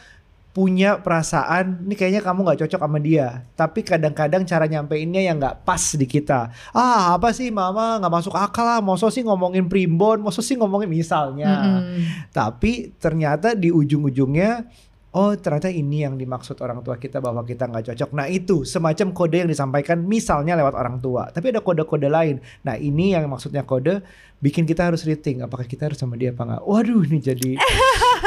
punya 0.50 1.00
perasaan 1.00 1.88
ini 1.88 1.96
kayaknya 1.96 2.20
kamu 2.20 2.44
nggak 2.44 2.60
cocok 2.68 2.82
sama 2.84 3.00
dia. 3.00 3.48
Tapi 3.56 3.80
kadang-kadang 3.88 4.44
cara 4.44 4.68
nyampeinnya 4.68 5.24
yang 5.24 5.40
nggak 5.40 5.64
pas 5.64 5.96
di 5.96 6.04
kita. 6.04 6.52
Ah 6.76 7.16
apa 7.16 7.32
sih 7.32 7.48
mama? 7.48 7.96
Nggak 8.04 8.12
masuk 8.12 8.36
akal 8.36 8.68
lah. 8.68 8.84
Masa 8.84 9.08
sih 9.08 9.24
ngomongin 9.24 9.72
primbon? 9.72 10.20
Masa 10.20 10.44
sih 10.44 10.60
ngomongin 10.60 10.92
misalnya. 10.92 11.80
Mm-mm. 11.80 12.04
tapi 12.36 12.92
ternyata 13.00 13.56
di 13.56 13.72
ujung-ujungnya 13.72 14.68
oh 15.16 15.34
ternyata 15.34 15.70
ini 15.72 16.06
yang 16.06 16.16
dimaksud 16.20 16.60
orang 16.62 16.86
tua 16.86 17.02
kita 17.02 17.18
bahwa 17.18 17.42
kita 17.42 17.66
nggak 17.66 17.94
cocok. 17.94 18.10
Nah 18.14 18.30
itu 18.30 18.62
semacam 18.68 19.08
kode 19.14 19.38
yang 19.42 19.50
disampaikan 19.50 19.98
misalnya 20.06 20.54
lewat 20.60 20.76
orang 20.78 21.02
tua 21.02 21.30
tapi 21.34 21.50
ada 21.50 21.62
kode-kode 21.66 22.10
lain. 22.10 22.38
Nah 22.66 22.78
ini 22.78 23.18
yang 23.18 23.26
maksudnya 23.30 23.66
kode 23.66 24.06
bikin 24.40 24.64
kita 24.64 24.88
harus 24.92 25.04
rethink 25.04 25.44
apakah 25.44 25.68
kita 25.68 25.92
harus 25.92 26.00
sama 26.00 26.16
dia 26.16 26.32
apa 26.32 26.44
nggak 26.44 26.64
waduh 26.64 27.04
ini 27.08 27.20
jadi 27.20 27.52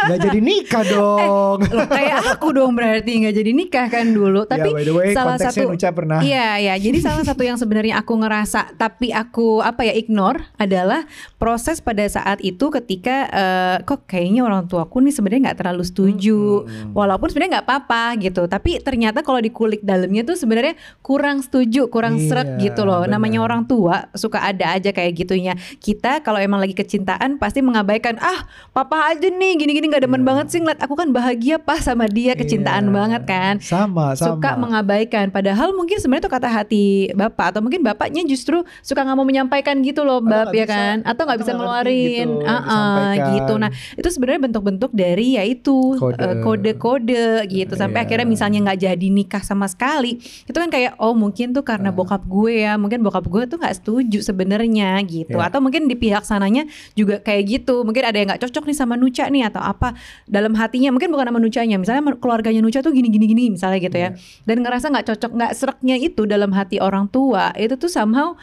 nggak 0.02 0.18
jadi 0.28 0.38
nikah 0.40 0.84
dong 0.94 1.58
Loh, 1.68 1.88
kayak 1.88 2.18
aku 2.36 2.52
dong 2.52 2.72
berarti 2.74 3.22
nggak 3.24 3.34
jadi 3.36 3.50
nikah 3.52 3.86
kan 3.88 4.10
dulu 4.10 4.44
tapi 4.44 4.72
ya 4.72 4.76
by 4.76 4.84
the 4.84 4.94
way 4.94 5.10
salah 5.14 5.36
satu 5.38 5.72
Nuca 5.72 5.88
pernah 5.94 6.20
Iya, 6.22 6.58
ya. 6.60 6.74
Jadi 6.78 6.98
salah 7.02 7.24
satu 7.24 7.42
yang 7.42 7.56
sebenarnya 7.58 7.98
aku 8.00 8.14
ngerasa 8.18 8.76
tapi 8.76 9.10
aku 9.10 9.58
apa 9.60 9.86
ya 9.86 9.94
ignore 9.94 10.44
adalah 10.56 11.04
proses 11.36 11.82
pada 11.82 12.04
saat 12.06 12.38
itu 12.42 12.70
ketika 12.70 13.16
eh, 13.30 13.76
kok 13.82 14.06
kayaknya 14.06 14.44
orang 14.46 14.68
tuaku 14.70 15.02
nih 15.02 15.14
sebenarnya 15.14 15.50
nggak 15.50 15.58
terlalu 15.58 15.84
setuju. 15.86 16.64
Hmm. 16.66 16.92
Walaupun 16.94 17.28
sebenarnya 17.30 17.58
nggak 17.58 17.66
apa-apa 17.68 18.04
gitu, 18.22 18.42
tapi 18.46 18.78
ternyata 18.80 19.24
kalau 19.24 19.40
dikulik 19.42 19.82
dalamnya 19.82 20.22
tuh 20.22 20.36
sebenarnya 20.38 20.74
kurang 21.02 21.42
setuju, 21.42 21.88
kurang 21.90 22.18
seret 22.22 22.58
Iya, 22.58 22.70
gitu 22.70 22.82
loh. 22.84 23.04
Namanya 23.06 23.40
benar. 23.42 23.46
orang 23.50 23.62
tua 23.66 23.94
suka 24.14 24.42
ada 24.42 24.74
aja 24.76 24.90
kayak 24.92 25.12
gitunya. 25.16 25.54
Kita 25.78 26.01
kalau 26.02 26.36
emang 26.36 26.58
lagi 26.58 26.72
kecintaan 26.72 27.38
pasti 27.38 27.60
mengabaikan 27.60 28.18
ah 28.18 28.42
papa 28.68 29.08
aja 29.08 29.22
nih 29.24 29.54
gini-gini 29.54 29.86
nggak 29.86 30.02
demen 30.02 30.18
Iya. 30.18 30.28
banget 30.28 30.46
sih 30.48 30.58
ngeliat 30.58 30.78
aku 30.78 30.94
kan 30.94 31.08
bahagia 31.10 31.56
pas 31.56 31.78
sama 31.80 32.06
dia 32.06 32.34
kecintaan 32.34 32.84
Iya. 32.84 32.92
banget 32.92 33.22
kan 33.24 33.54
sama 33.58 34.12
sama 34.12 34.34
suka 34.34 34.50
mengabaikan 34.56 35.28
padahal 35.28 35.70
mungkin 35.72 35.96
sebenarnya 35.96 36.22
itu 36.22 36.32
kata 36.32 36.48
hati 36.48 36.84
bapak 37.12 37.46
atau 37.50 37.60
mungkin 37.60 37.80
bapaknya 37.80 38.22
justru 38.24 38.60
suka 38.80 39.00
nggak 39.00 39.14
mau 39.14 39.22
menyampaikan 39.22 39.78
gitu 39.80 40.02
loh 40.02 40.18
bab 40.18 40.50
ya 40.50 40.64
bisa, 40.64 40.72
kan 40.72 40.96
atau 41.02 41.22
nggak 41.22 41.38
bisa 41.38 41.52
ngeluarin 41.52 42.28
gitu 42.32 42.44
ah, 42.44 42.58
disampaikan. 42.58 43.32
gitu 43.32 43.52
nah 43.56 43.70
itu 43.94 44.08
sebenarnya 44.08 44.40
bentuk-bentuk 44.42 44.90
dari 44.90 45.28
yaitu 45.36 45.76
eh, 46.12 46.36
kode-kode 46.40 47.26
gitu 47.46 47.72
sampai 47.72 47.90
Iya. 47.94 48.06
akhirnya 48.08 48.26
misalnya 48.26 48.58
nggak 48.64 48.80
jadi 48.80 49.06
nikah 49.08 49.42
sama 49.42 49.66
sekali 49.66 50.16
itu 50.18 50.54
kan 50.54 50.66
kayak 50.66 50.96
oh 50.96 51.12
mungkin 51.12 51.52
tuh 51.52 51.62
karena 51.62 51.84
Ah. 51.84 51.94
bokap 51.94 52.24
gue 52.24 52.64
ya 52.64 52.74
mungkin 52.74 53.02
bokap 53.02 53.24
gue 53.24 53.42
tuh 53.44 53.56
nggak 53.56 53.76
setuju 53.76 54.18
sebenarnya 54.22 54.96
gitu 55.04 55.36
Iya. 55.36 55.46
atau 55.46 55.60
mungkin 55.60 55.84
di 55.92 55.96
pihak 56.00 56.24
sananya 56.24 56.64
juga 56.96 57.20
kayak 57.20 57.42
gitu. 57.48 57.84
Mungkin 57.84 58.02
ada 58.02 58.16
yang 58.16 58.28
nggak 58.32 58.42
cocok 58.48 58.64
nih 58.68 58.76
sama 58.76 58.96
Nuca 58.96 59.28
nih 59.28 59.44
atau 59.52 59.60
apa 59.60 59.92
dalam 60.24 60.56
hatinya. 60.56 60.90
Mungkin 60.92 61.12
bukan 61.12 61.28
sama 61.28 61.40
Nucanya, 61.40 61.76
misalnya 61.76 62.02
keluarganya 62.16 62.64
Nuca 62.64 62.80
tuh 62.80 62.92
gini 62.96 63.08
gini 63.12 63.26
gini 63.28 63.44
misalnya 63.52 63.78
gitu 63.80 63.98
ya. 63.98 64.10
Dan 64.48 64.64
ngerasa 64.64 64.88
nggak 64.92 65.06
cocok, 65.12 65.30
nggak 65.36 65.52
seraknya 65.52 65.96
itu 66.00 66.24
dalam 66.24 66.52
hati 66.56 66.80
orang 66.80 67.08
tua 67.12 67.52
itu 67.56 67.76
tuh 67.76 67.92
somehow 67.92 68.34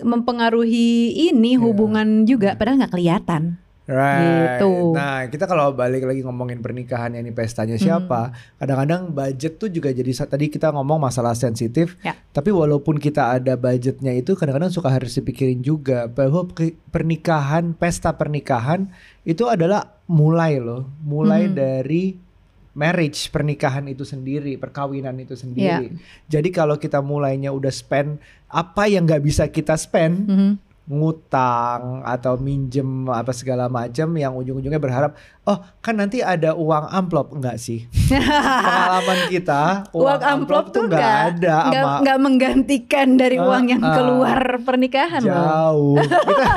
mempengaruhi 0.00 1.14
ini 1.30 1.54
hubungan 1.54 2.26
juga 2.26 2.58
padahal 2.58 2.82
nggak 2.82 2.92
kelihatan. 2.92 3.63
Right. 3.84 4.64
Gitu. 4.64 4.96
Nah, 4.96 5.28
kita 5.28 5.44
kalau 5.44 5.76
balik 5.76 6.08
lagi 6.08 6.24
ngomongin 6.24 6.64
pernikahan 6.64 7.12
ini 7.20 7.28
pestanya 7.36 7.76
siapa, 7.76 8.32
kadang-kadang 8.56 9.12
budget 9.12 9.60
tuh 9.60 9.68
juga 9.68 9.92
jadi 9.92 10.08
tadi 10.24 10.48
kita 10.48 10.72
ngomong 10.72 11.04
masalah 11.04 11.36
sensitif. 11.36 12.00
Ya. 12.00 12.16
Tapi 12.32 12.48
walaupun 12.48 12.96
kita 12.96 13.36
ada 13.36 13.60
budgetnya 13.60 14.16
itu 14.16 14.32
kadang-kadang 14.40 14.72
suka 14.72 14.88
harus 14.88 15.12
dipikirin 15.12 15.60
juga 15.60 16.08
bahwa 16.08 16.48
pernikahan, 16.88 17.76
pesta 17.76 18.16
pernikahan 18.16 18.88
itu 19.20 19.44
adalah 19.52 20.00
mulai 20.08 20.56
loh, 20.56 20.88
mulai 21.04 21.52
dari 21.52 22.16
marriage 22.74 23.30
pernikahan 23.30 23.86
itu 23.86 24.02
sendiri, 24.02 24.56
perkawinan 24.56 25.14
itu 25.20 25.36
sendiri. 25.36 25.92
Jadi 26.26 26.48
kalau 26.50 26.80
kita 26.80 26.98
mulainya 27.04 27.54
udah 27.54 27.70
spend 27.70 28.18
apa 28.48 28.88
yang 28.90 29.06
nggak 29.06 29.22
bisa 29.22 29.44
kita 29.52 29.76
spend, 29.78 30.26
Mhm. 30.26 30.52
Ngutang 30.84 32.04
atau 32.04 32.36
minjem 32.36 33.08
apa 33.08 33.32
segala 33.32 33.68
macam 33.68 34.12
yang 34.14 34.36
ujung-ujungnya 34.36 34.76
berharap 34.76 35.16
oh 35.44 35.56
kan 35.80 35.96
nanti 35.96 36.20
ada 36.20 36.52
uang 36.52 36.88
amplop 36.88 37.32
enggak 37.32 37.56
sih 37.56 37.88
pengalaman 38.12 39.18
kita 39.28 39.62
Uang 39.96 40.20
amplop 40.20 40.72
tuh 40.72 40.84
nggak 40.84 41.00
nggak 41.00 41.16
ada 41.40 41.56
nggak 41.68 41.84
sama 41.84 42.00
nggak 42.04 42.18
menggantikan 42.20 43.08
dari 43.16 43.36
Ah, 43.36 43.46
uang 43.48 43.64
yang 43.66 43.82
keluar 43.82 44.40
pernikahan 44.60 45.22
jauh 45.24 45.96
kita 45.98 46.52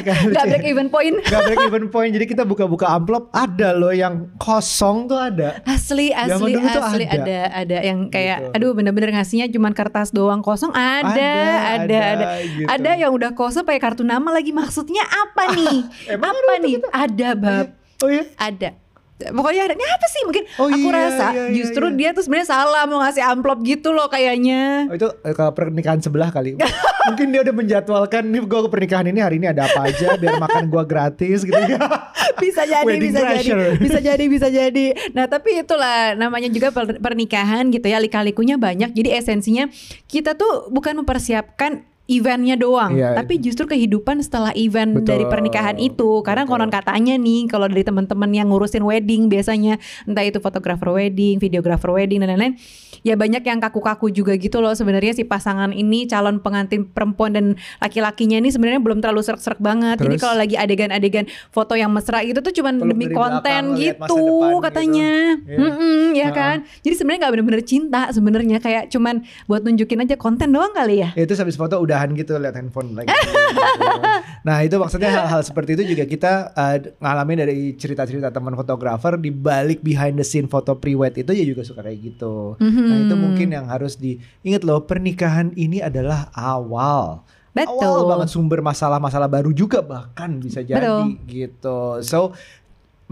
kayak 0.06 0.18
Nggak 0.30 0.44
break 0.48 0.66
even 0.66 0.88
point. 0.88 1.16
nggak 1.18 1.42
break 1.42 1.62
even 1.70 1.84
point 1.88 2.10
jadi 2.14 2.26
kita 2.26 2.42
buka-buka 2.42 2.86
amplop 2.86 3.30
ada 3.30 3.74
loh 3.74 3.90
yang 3.90 4.30
kosong 4.38 5.06
tuh 5.06 5.18
ada 5.18 5.58
Asli, 5.62 6.10
asli, 6.10 6.54
tuh 6.54 6.82
asli 6.82 7.04
ada. 7.06 7.22
ada. 7.22 7.38
ada, 7.66 7.76
yang 7.82 8.06
kayak, 8.08 8.38
Gitu. 8.42 8.54
aduh 8.58 8.70
bener-bener 8.72 9.10
ngasihnya 9.12 9.46
cuman 9.48 9.72
kertas 9.72 10.10
doang 10.10 10.40
kosong. 10.40 10.72
Ada, 10.72 11.04
Ada, 11.04 11.30
ada, 11.32 11.78
ada, 11.78 11.98
ada, 12.00 12.26
ada, 12.68 12.90
gitu. 12.90 13.02
yang 13.02 13.12
udah 13.12 13.30
kosong 13.32 13.62
pakai 13.72 13.80
kartu 13.80 14.04
nama 14.04 14.28
lagi. 14.28 14.52
Maksudnya 14.52 15.00
apa 15.00 15.56
nih? 15.56 15.76
Emang 16.12 16.36
apa 16.36 16.54
nih? 16.60 16.76
Ada 16.92 17.28
bab, 17.32 17.66
oh 18.04 18.10
ya 18.12 18.28
ada. 18.36 18.76
Pokoknya 19.22 19.70
ada. 19.70 19.74
Ini 19.78 19.86
apa 19.86 20.06
sih? 20.10 20.22
Mungkin 20.26 20.44
Oh 20.58 20.66
aku 20.66 20.88
iya, 20.90 20.98
rasa 20.98 21.26
iya, 21.30 21.46
iya, 21.46 21.54
justru 21.54 21.84
iya. 21.88 21.94
dia 21.94 22.08
tuh 22.10 22.26
sebenarnya 22.26 22.48
salah 22.50 22.82
mau 22.90 22.98
ngasih 23.06 23.22
amplop 23.22 23.62
gitu 23.62 23.94
loh 23.94 24.10
kayaknya. 24.10 24.90
Oh, 24.90 24.98
itu 24.98 25.08
eh, 25.22 25.30
kalau 25.32 25.54
pernikahan 25.54 26.02
sebelah 26.02 26.34
kali. 26.34 26.58
Mungkin 27.08 27.30
dia 27.30 27.40
udah 27.46 27.54
menjadwalkan 27.54 28.22
nih 28.28 28.42
gue 28.42 28.60
ke 28.66 28.70
pernikahan 28.70 29.06
ini 29.14 29.22
hari 29.22 29.38
ini 29.38 29.46
ada 29.46 29.70
apa 29.70 29.94
aja 29.94 30.18
biar 30.18 30.42
makan 30.42 30.66
gua 30.66 30.82
gratis 30.82 31.46
gitu 31.46 31.54
ya. 31.54 31.78
bisa 32.42 32.62
jadi 32.66 32.82
Wedding 32.86 33.14
bisa 33.14 33.20
crasher. 33.22 33.58
jadi 33.58 33.78
bisa 33.86 33.98
jadi 34.02 34.24
bisa 34.26 34.48
jadi 34.50 34.86
nah 35.14 35.30
tapi 35.30 35.62
itulah 35.62 36.18
namanya 36.18 36.50
juga 36.50 36.74
per- 36.74 36.98
pernikahan 36.98 37.70
gitu 37.70 37.86
ya 37.86 38.02
lika-likunya 38.02 38.58
banyak 38.58 38.90
jadi 38.94 39.22
esensinya 39.22 39.70
kita 40.10 40.34
tuh 40.34 40.66
bukan 40.74 41.02
mempersiapkan 41.02 41.86
eventnya 42.12 42.54
doang 42.54 42.92
Iya. 42.92 43.16
tapi 43.16 43.38
justru 43.38 43.64
kehidupan 43.64 44.20
setelah 44.20 44.52
event 44.54 44.92
Betul. 44.94 45.08
dari 45.08 45.24
pernikahan 45.24 45.76
itu 45.76 46.20
karena 46.20 46.44
konon 46.44 46.68
katanya 46.68 47.16
nih 47.16 47.46
kalau 47.46 47.64
dari 47.64 47.80
teman-teman 47.80 48.28
yang 48.30 48.46
ngurusin 48.46 48.82
wedding 48.82 49.26
biasanya 49.26 49.76
entah 50.04 50.22
itu 50.22 50.38
fotografer 50.38 50.90
wedding 50.90 51.38
videografer 51.38 51.88
wedding 51.88 52.20
dan 52.20 52.30
lain-lain 52.30 52.54
ya 53.00 53.14
banyak 53.14 53.40
yang 53.40 53.58
kaku-kaku 53.58 54.10
juga 54.10 54.34
gitu 54.34 54.58
loh 54.58 54.72
sebenarnya 54.72 55.12
si 55.12 55.24
pasangan 55.24 55.70
ini 55.70 56.04
calon 56.04 56.38
pengantin 56.38 56.84
perempuan 56.84 57.32
dan 57.32 57.46
laki-lakinya 57.78 58.36
ini 58.36 58.48
sebenarnya 58.48 58.78
belum 58.78 59.00
terlalu 59.00 59.22
serak-serak 59.22 59.58
banget 59.58 59.98
jadi 59.98 60.10
Terus? 60.12 60.22
kalau 60.22 60.36
lagi 60.36 60.54
adegan-adegan 60.54 61.24
foto 61.48 61.74
yang 61.74 61.90
mesra 61.90 62.20
gitu 62.20 62.38
tuh 62.40 62.52
cuman 62.52 62.78
Peluk 62.78 62.90
demi 62.92 63.06
konten 63.08 63.62
masa 63.64 63.80
gitu 63.80 63.98
depan 64.14 64.50
gitu. 64.50 64.58
katanya 64.60 65.10
Iya. 65.42 65.58
Mm-mm, 65.58 66.02
ya 66.12 66.22
Heeh. 66.22 66.32
kan 66.32 66.56
jadi 66.80 66.94
sebenarnya 66.94 67.20
nggak 67.20 67.32
bener-bener 67.32 67.62
cinta 67.62 68.02
sebenarnya 68.08 68.58
kayak 68.58 68.84
cuman 68.88 69.14
buat 69.44 69.62
nunjukin 69.62 69.98
aja 70.00 70.14
konten 70.14 70.50
doang 70.50 70.70
kali 70.70 71.00
ya 71.00 71.10
itu 71.14 71.32
habis 71.32 71.54
foto 71.54 71.78
udahan 72.02 72.18
gitu 72.18 72.32
lihat 72.36 72.54
handphone 72.54 72.98
lagi. 72.98 73.08
gitu. 73.08 74.00
Nah 74.42 74.58
itu 74.60 74.74
maksudnya 74.74 75.10
hal-hal 75.12 75.38
seperti 75.40 75.78
itu 75.78 75.94
juga 75.94 76.04
kita 76.04 76.32
uh, 76.50 76.76
ngalamin 76.98 77.38
dari 77.40 77.58
cerita-cerita 77.72 78.28
teman 78.28 78.52
fotografer 78.52 79.14
di 79.16 79.30
balik 79.30 79.80
behind 79.80 80.18
the 80.18 80.26
scene 80.26 80.50
foto 80.50 80.74
pre-wed 80.74 81.14
itu 81.14 81.30
ya 81.30 81.44
juga 81.46 81.62
suka 81.62 81.80
kayak 81.80 81.98
gitu. 82.04 82.58
Nah 82.58 82.96
itu 83.00 83.14
Mhm. 83.14 83.22
mungkin 83.22 83.48
yang 83.48 83.66
harus 83.66 83.94
diingat 83.94 84.62
loh 84.62 84.82
pernikahan 84.82 85.54
ini 85.54 85.78
adalah 85.78 86.26
awal. 86.32 87.22
Betul. 87.52 87.84
Awal 87.84 88.02
banget 88.08 88.28
sumber 88.32 88.64
masalah-masalah 88.64 89.28
baru 89.28 89.52
juga 89.52 89.78
bahkan 89.78 90.40
bisa 90.40 90.58
jadi 90.58 90.80
Betul. 90.80 91.20
gitu. 91.28 91.78
So 92.00 92.32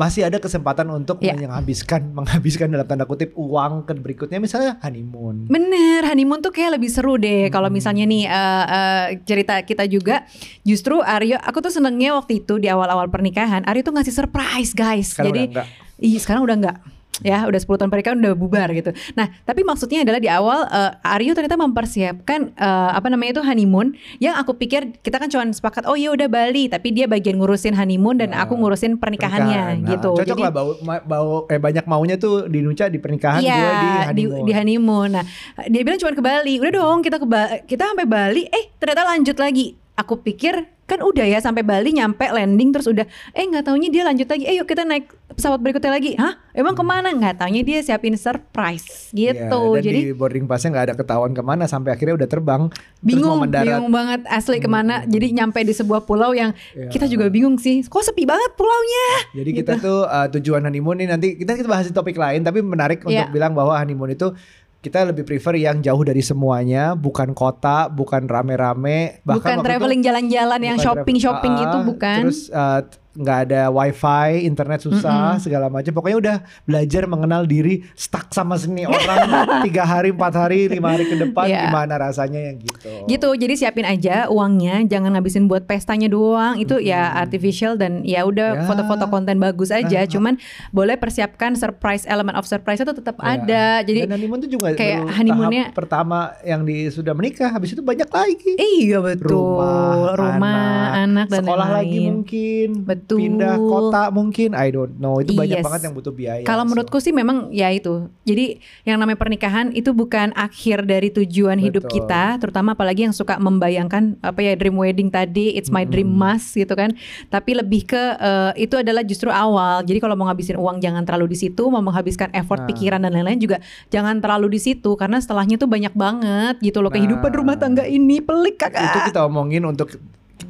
masih 0.01 0.25
ada 0.25 0.41
kesempatan 0.41 0.89
untuk 0.89 1.21
Ya. 1.21 1.37
menghabiskan 1.37 2.17
menghabiskan 2.17 2.73
dalam 2.73 2.89
tanda 2.89 3.05
kutip 3.05 3.37
uang 3.37 3.85
ke 3.85 3.93
berikutnya 3.93 4.41
misalnya 4.41 4.81
honeymoon. 4.81 5.53
Bener, 5.53 6.09
honeymoon 6.09 6.41
tuh 6.41 6.49
kayak 6.49 6.81
lebih 6.81 6.89
seru 6.89 7.21
deh. 7.21 7.53
Kalau 7.53 7.69
Hmm. 7.69 7.77
misalnya 7.77 8.09
nih 8.09 8.25
eh, 8.25 8.65
eh, 8.65 9.05
cerita 9.29 9.61
kita 9.61 9.85
juga, 9.85 10.25
justru 10.65 11.05
Aryo, 11.05 11.37
aku 11.37 11.61
tuh 11.61 11.69
senengnya 11.69 12.17
waktu 12.17 12.41
itu 12.41 12.57
di 12.57 12.73
awal-awal 12.73 13.13
pernikahan, 13.13 13.61
Aryo 13.69 13.85
tuh 13.85 13.93
ngasih 13.93 14.17
surprise 14.17 14.73
guys. 14.73 15.13
Sekarang 15.13 15.29
Jadi, 15.29 15.41
udah 15.45 15.53
enggak. 15.53 15.67
Ih, 16.01 16.17
sekarang 16.17 16.43
udah 16.49 16.57
enggak. 16.57 16.77
Ya, 17.21 17.45
udah 17.45 17.57
10 17.57 17.77
tahun 17.77 17.91
pernikahan 17.91 18.17
udah 18.19 18.33
bubar 18.33 18.69
gitu. 18.71 18.91
Nah, 19.13 19.29
tapi 19.43 19.61
maksudnya 19.61 20.01
adalah 20.01 20.17
di 20.17 20.27
awal 20.27 20.65
eh, 20.65 20.93
Aryo 21.07 21.33
ternyata 21.33 21.55
mempersiapkan 21.55 22.41
eh, 22.51 22.91
apa 22.91 23.07
namanya 23.07 23.37
itu 23.37 23.43
honeymoon 23.43 23.93
yang 24.19 24.35
aku 24.35 24.55
pikir 24.55 24.97
kita 25.01 25.17
kan 25.17 25.29
cuma 25.29 25.45
sepakat 25.47 25.85
oh 25.85 25.95
ya 25.95 26.11
udah 26.11 26.27
Bali, 26.27 26.67
tapi 26.67 26.91
dia 26.91 27.05
bagian 27.05 27.37
ngurusin 27.37 27.73
honeymoon 27.73 28.17
dan 28.17 28.31
Nah, 28.31 28.47
aku 28.47 28.55
ngurusin 28.55 28.95
pernikahannya 28.95 29.43
Pernikahan. 29.51 29.77
Nah, 29.81 29.91
gitu. 29.91 30.11
Cocok 30.15 30.29
Jadi- 30.31 30.43
lah 30.43 30.53
bau, 30.53 30.71
bau 31.03 31.35
eh 31.47 31.59
banyak 31.59 31.85
maunya 31.85 32.15
tuh 32.15 32.47
di 32.47 32.61
Nuca 32.61 32.87
di 32.87 32.97
pernikahan 32.97 33.39
Iya 33.39 33.53
gue 33.53 33.67
di 33.67 33.75
di, 33.75 33.99
honeymoon. 34.07 34.45
di 34.47 34.53
honeymoon. 34.55 35.09
Nah 35.11 35.25
dia 35.67 35.83
bilang 35.83 35.99
cuma 35.99 36.13
ke 36.13 36.23
Bali. 36.23 36.55
Udah 36.57 36.73
dong 36.73 36.99
kita 37.01 37.17
ke 37.17 37.27
Ba- 37.27 37.61
kita 37.65 37.91
sampai 37.91 38.07
Bali. 38.07 38.47
Eh 38.47 38.71
ternyata 38.77 39.03
lanjut 39.05 39.35
lagi. 39.35 39.75
Aku 40.01 40.17
pikir 40.17 40.57
kan 40.89 41.07
udah 41.07 41.23
ya 41.23 41.39
sampai 41.39 41.63
Bali 41.63 41.95
nyampe 41.95 42.27
landing 42.27 42.75
terus 42.75 42.89
udah. 42.89 43.07
Eh 43.31 43.45
nggak 43.45 43.63
taunya 43.63 43.87
dia 43.87 44.03
lanjut 44.03 44.27
lagi. 44.27 44.43
Eh 44.43 44.57
yuk 44.57 44.67
kita 44.67 44.83
naik 44.83 45.07
pesawat 45.31 45.61
berikutnya 45.61 45.93
lagi. 45.93 46.19
Hah? 46.19 46.35
Emang 46.51 46.75
ke 46.75 46.83
mana? 46.83 47.13
Nggak 47.13 47.39
taunya 47.39 47.63
dia 47.63 47.79
siapin 47.79 48.19
surprise 48.19 49.13
gitu. 49.13 49.61
dan 49.77 49.85
Jadi 49.85 49.99
di 50.03 50.11
boarding 50.11 50.51
passnya 50.51 50.75
nggak 50.75 50.87
ada 50.91 50.95
ketahuan 50.99 51.31
ke 51.31 51.43
mana 51.45 51.71
sampai 51.71 51.95
akhirnya 51.95 52.19
udah 52.19 52.27
terbang 52.27 52.63
terus 52.67 52.83
mau 52.83 53.07
bingung, 53.07 53.39
mendarat. 53.39 53.67
bingung 53.71 53.91
banget 53.93 54.21
asli 54.27 54.59
ke 54.59 54.67
mana. 54.67 55.07
Jadi 55.07 55.27
nyampe 55.31 55.63
di 55.63 55.71
sebuah 55.71 56.03
pulau 56.03 56.33
yang 56.33 56.51
Iya. 56.73 56.91
kita 56.91 57.07
juga 57.07 57.31
bingung 57.31 57.55
sih. 57.55 57.85
Kok 57.85 58.03
sepi 58.03 58.27
banget 58.27 58.57
pulaunya? 58.57 59.07
Jadi 59.37 59.51
kita 59.55 59.73
tuh 59.79 60.09
uh, 60.09 60.27
tujuan 60.33 60.65
honeymoon 60.65 60.99
nih 60.99 61.09
nanti 61.09 61.29
kita 61.37 61.55
kita 61.55 61.69
bahas 61.69 61.87
di 61.87 61.95
topik 61.95 62.19
lain 62.19 62.43
tapi 62.43 62.65
menarik 62.65 62.99
untuk 63.01 63.15
Iya. 63.15 63.31
bilang 63.31 63.55
bahwa 63.55 63.79
honeymoon 63.79 64.11
itu 64.11 64.35
kita 64.81 65.05
lebih 65.05 65.29
prefer 65.29 65.61
yang 65.61 65.85
jauh 65.85 66.01
dari 66.01 66.25
semuanya, 66.25 66.97
bukan 66.97 67.37
kota, 67.37 67.93
bukan 67.93 68.25
rame-rame, 68.25 69.21
bukan 69.21 69.37
waktu 69.37 69.53
itu- 69.53 69.67
traveling 69.69 70.01
jalan-jalan 70.01 70.61
yang 70.65 70.77
Bukan 70.81 70.87
shopping-shopping 70.89 71.53
travel- 71.53 71.65
gitu 71.69 71.77
Ah, 71.77 71.85
bukan. 71.85 72.17
Terus 72.25 72.41
uh, 72.49 72.81
nggak 73.21 73.39
ada 73.47 73.69
wifi, 73.69 74.43
internet 74.43 74.81
susah, 74.81 75.37
segala 75.39 75.69
macam. 75.69 75.93
Pokoknya 75.93 76.17
udah 76.19 76.37
belajar 76.65 77.05
mengenal 77.05 77.45
diri, 77.45 77.85
stuck 77.93 78.31
sama 78.31 78.57
seni 78.57 78.83
orang 78.83 79.29
tiga 79.67 79.85
hari, 79.85 80.09
empat 80.11 80.33
hari, 80.35 80.67
lima 80.67 80.91
hari 80.91 81.05
ke 81.05 81.17
depan, 81.19 81.45
Iya. 81.45 81.69
gimana 81.69 82.01
rasanya 82.01 82.41
yang 82.41 82.57
gitu. 82.59 82.89
Gitu, 83.05 83.29
jadi 83.37 83.55
siapin 83.55 83.85
aja 83.85 84.27
uangnya, 84.27 84.81
jangan 84.85 85.13
ngabisin 85.13 85.45
buat 85.45 85.65
pestanya 85.65 86.07
doang. 86.07 86.57
Itu 86.57 86.81
ya 86.81 87.13
artificial 87.13 87.77
dan 87.77 88.01
ya 88.03 88.25
udah 88.25 88.49
Ya. 88.55 88.65
foto-foto 88.65 89.05
konten 89.07 89.37
bagus 89.37 89.69
aja. 89.69 90.01
Ah. 90.01 90.09
Cuman 90.09 90.41
boleh 90.71 90.97
persiapkan 90.97 91.53
surprise 91.53 92.07
element 92.07 92.35
of 92.35 92.47
surprise 92.47 92.79
itu 92.79 92.91
tetap 92.91 93.19
Ya. 93.19 93.37
ada. 93.37 93.65
Jadi 93.83 94.07
Dan 94.07 94.17
honeymoon 94.17 94.41
itu 94.41 94.57
juga 94.57 94.73
kayak 94.73 95.13
honeymoonnya- 95.13 95.71
pertama 95.73 96.33
yang 96.41 96.63
di 96.63 96.89
sudah 96.89 97.13
menikah, 97.13 97.51
habis 97.51 97.71
itu 97.71 97.83
banyak 97.83 98.09
lagi. 98.09 98.57
iya 98.57 98.97
betul, 98.99 99.59
Rumah, 99.61 100.15
rumah, 100.15 100.73
anak, 100.99 101.27
dan 101.27 101.43
sekolah 101.43 101.69
lagi 101.69 101.91
lain-lain. 101.91 102.13
mungkin, 102.15 102.69
Betul. 102.81 103.10
Pindah 103.17 103.57
kota 103.57 104.03
mungkin, 104.11 104.53
I 104.53 104.69
don't 104.69 104.95
know. 104.97 105.19
Itu 105.19 105.33
banyak 105.33 105.59
Yes. 105.59 105.65
banget 105.65 105.81
yang 105.87 105.95
butuh 105.95 106.11
biaya. 106.11 106.43
Kalau 106.43 106.63
So, 106.63 106.69
menurutku 106.69 106.99
sih 106.99 107.11
memang 107.11 107.51
ya 107.51 107.67
itu. 107.69 108.07
Jadi 108.23 108.59
yang 108.85 108.99
namanya 108.99 109.17
pernikahan 109.17 109.73
itu 109.73 109.91
bukan 109.91 110.31
akhir 110.33 110.85
dari 110.85 111.11
tujuan 111.11 111.57
hidup 111.57 111.87
Betul. 111.87 112.05
kita, 112.05 112.37
terutama 112.37 112.73
apalagi 112.73 113.03
yang 113.03 113.13
suka 113.13 113.35
membayangkan 113.37 114.21
apa 114.21 114.39
ya 114.39 114.53
dream 114.53 114.77
wedding 114.77 115.09
tadi, 115.09 115.55
it's 115.55 115.69
my 115.69 115.83
dream 115.83 116.11
mas 116.11 116.53
gitu 116.53 116.71
kan. 116.71 116.93
Tapi 117.27 117.57
lebih 117.57 117.87
ke 117.87 118.03
eh, 118.13 118.53
itu 118.61 118.77
adalah 118.77 119.01
justru 119.01 119.29
awal. 119.29 119.81
Jadi 119.81 119.99
kalau 119.99 120.13
mau 120.13 120.27
ngabisin 120.27 120.55
uang 120.55 120.79
jangan 120.79 121.03
terlalu 121.03 121.33
di 121.33 121.39
situ, 121.39 121.63
mau 121.67 121.81
menghabiskan 121.81 122.29
effort 122.31 122.61
Nah. 122.61 122.69
pikiran 122.69 123.01
dan 123.01 123.11
lain-lain 123.11 123.39
juga 123.39 123.57
jangan 123.89 124.19
terlalu 124.19 124.53
di 124.53 124.61
situ 124.61 124.93
karena 124.93 125.17
setelahnya 125.17 125.57
tuh 125.57 125.65
banyak 125.65 125.93
banget 125.93 126.61
gitu 126.61 126.79
loh 126.79 126.87
Nah. 126.87 126.97
kehidupan 126.97 127.31
rumah 127.33 127.57
tangga 127.57 127.83
ini 127.83 128.21
pelik 128.21 128.59
kakak. 128.59 128.83
itu 128.83 128.99
kita 129.09 129.21
omongin 129.23 129.63
untuk 129.63 129.97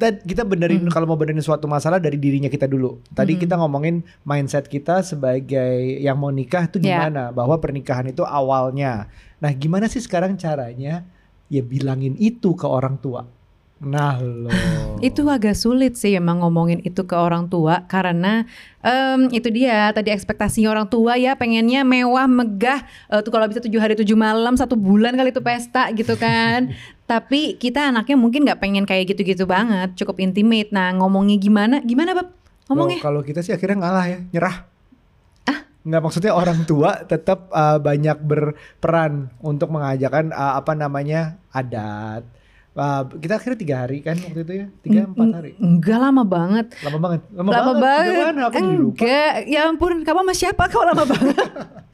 kita 0.01 0.17
kita 0.25 0.41
benerin 0.41 0.81
kalau 0.89 1.05
mau 1.05 1.13
benerin 1.13 1.45
suatu 1.45 1.69
masalah 1.69 2.01
dari 2.01 2.17
dirinya 2.17 2.49
kita 2.49 2.65
dulu. 2.65 2.97
Tadi 3.13 3.37
kita 3.37 3.53
ngomongin 3.53 4.01
mindset 4.25 4.65
kita 4.65 5.05
sebagai 5.05 6.01
yang 6.01 6.17
mau 6.17 6.33
nikah 6.33 6.65
itu 6.65 6.81
Ya. 6.81 7.05
gimana? 7.05 7.29
Bahwa 7.29 7.61
pernikahan 7.61 8.09
itu 8.09 8.25
awalnya. 8.25 9.05
Nah, 9.37 9.53
gimana 9.53 9.85
sih 9.85 10.01
sekarang 10.01 10.41
caranya 10.41 11.05
ya 11.53 11.61
bilangin 11.61 12.17
itu 12.17 12.57
ke 12.57 12.65
orang 12.65 12.97
tua? 12.97 13.29
Nah 13.81 14.21
loh. 14.21 14.53
Itu 15.01 15.25
agak 15.25 15.57
sulit 15.57 15.97
sih 15.97 16.13
emang 16.13 16.45
ngomongin 16.45 16.85
itu 16.85 17.01
ke 17.01 17.17
orang 17.17 17.49
tua 17.49 17.89
karena 17.89 18.45
em, 18.85 19.25
itu 19.33 19.49
dia 19.49 19.89
tadi 19.89 20.13
ekspektasinya 20.13 20.69
orang 20.69 20.85
tua 20.85 21.17
ya 21.17 21.33
pengennya 21.33 21.81
mewah 21.81 22.29
megah 22.29 22.85
eh, 23.09 23.19
tuh 23.25 23.33
kalau 23.33 23.49
bisa 23.49 23.57
tujuh 23.57 23.81
hari 23.81 23.97
tujuh 23.97 24.13
malam 24.13 24.53
satu 24.53 24.77
bulan 24.77 25.17
kali 25.17 25.33
itu 25.33 25.41
pesta 25.41 25.89
gitu 25.97 26.13
kan. 26.13 26.69
Tapi 27.11 27.57
kita 27.57 27.89
anaknya 27.89 28.15
mungkin 28.15 28.45
nggak 28.45 28.61
pengen 28.61 28.85
kayak 28.85 29.17
gitu-gitu 29.17 29.49
banget, 29.49 29.97
cukup 29.97 30.21
intimate. 30.21 30.69
Nah 30.69 30.93
ngomongnya 30.95 31.41
gimana? 31.41 31.81
Gimana 31.81 32.13
bab? 32.13 32.31
Ngomongnya? 32.69 33.01
Kalau 33.01 33.25
kita 33.25 33.41
sih 33.41 33.51
akhirnya 33.51 33.83
ngalah 33.83 34.05
ya, 34.07 34.19
nyerah. 34.31 34.55
Ah? 35.49 35.59
Nggak 35.83 36.01
maksudnya 36.05 36.31
orang 36.37 36.63
tua 36.63 37.03
tetap 37.03 37.49
uh, 37.51 37.81
banyak 37.81 38.15
berperan 38.21 39.33
untuk 39.41 39.73
mengajarkan 39.73 40.31
uh, 40.31 40.55
apa 40.61 40.71
namanya 40.77 41.41
adat. 41.51 42.23
Uh, 42.71 43.03
kita 43.19 43.35
akhirnya 43.35 43.59
tiga 43.59 43.75
hari 43.83 43.99
kan 43.99 44.15
waktu 44.15 44.47
itu 44.47 44.53
ya, 44.63 44.67
tiga 44.79 45.03
empat 45.03 45.27
hari. 45.35 45.51
Enggak 45.59 45.99
lama 45.99 46.23
banget. 46.23 46.71
Lama 46.79 46.99
banget, 47.03 47.21
lama, 47.35 47.49
lama 47.51 47.73
banget. 47.75 48.15
Gimana? 48.15 48.39
Aku 48.47 48.55
jadi 48.55 48.75
lupa. 48.79 48.95
Enggak, 48.95 49.31
ya 49.43 49.59
ampun, 49.67 49.91
kamu 50.07 50.19
sama 50.23 50.33
siapa? 50.33 50.63
Kau 50.71 50.87
lama 50.87 51.03
banget. 51.03 51.35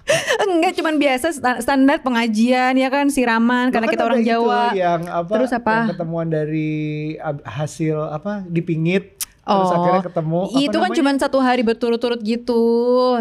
Enggak, 0.46 0.72
cuman 0.78 0.96
biasa 1.02 1.34
sta- 1.34 1.60
standar 1.60 1.98
pengajian 2.00 2.78
ya 2.78 2.94
kan 2.94 3.10
siraman 3.10 3.74
karena 3.74 3.90
Bahkan 3.90 3.96
kita 3.98 4.06
orang 4.06 4.22
itu 4.22 4.30
Jawa. 4.30 4.62
yang 4.78 5.02
apa? 5.10 5.34
Terus 5.34 5.52
apa? 5.58 5.74
Yang 5.74 5.90
ketemuan 5.98 6.28
dari 6.30 6.70
hasil 7.42 7.98
apa? 8.14 8.46
Dipingit. 8.46 9.17
Terus 9.48 9.70
Oh, 9.70 9.76
akhirnya 9.80 10.04
ketemu. 10.04 10.40
itu 10.60 10.78
kan 10.78 10.90
cuma 10.92 11.10
satu 11.16 11.40
hari 11.40 11.64
berturut-turut 11.64 12.20
gitu, 12.20 12.62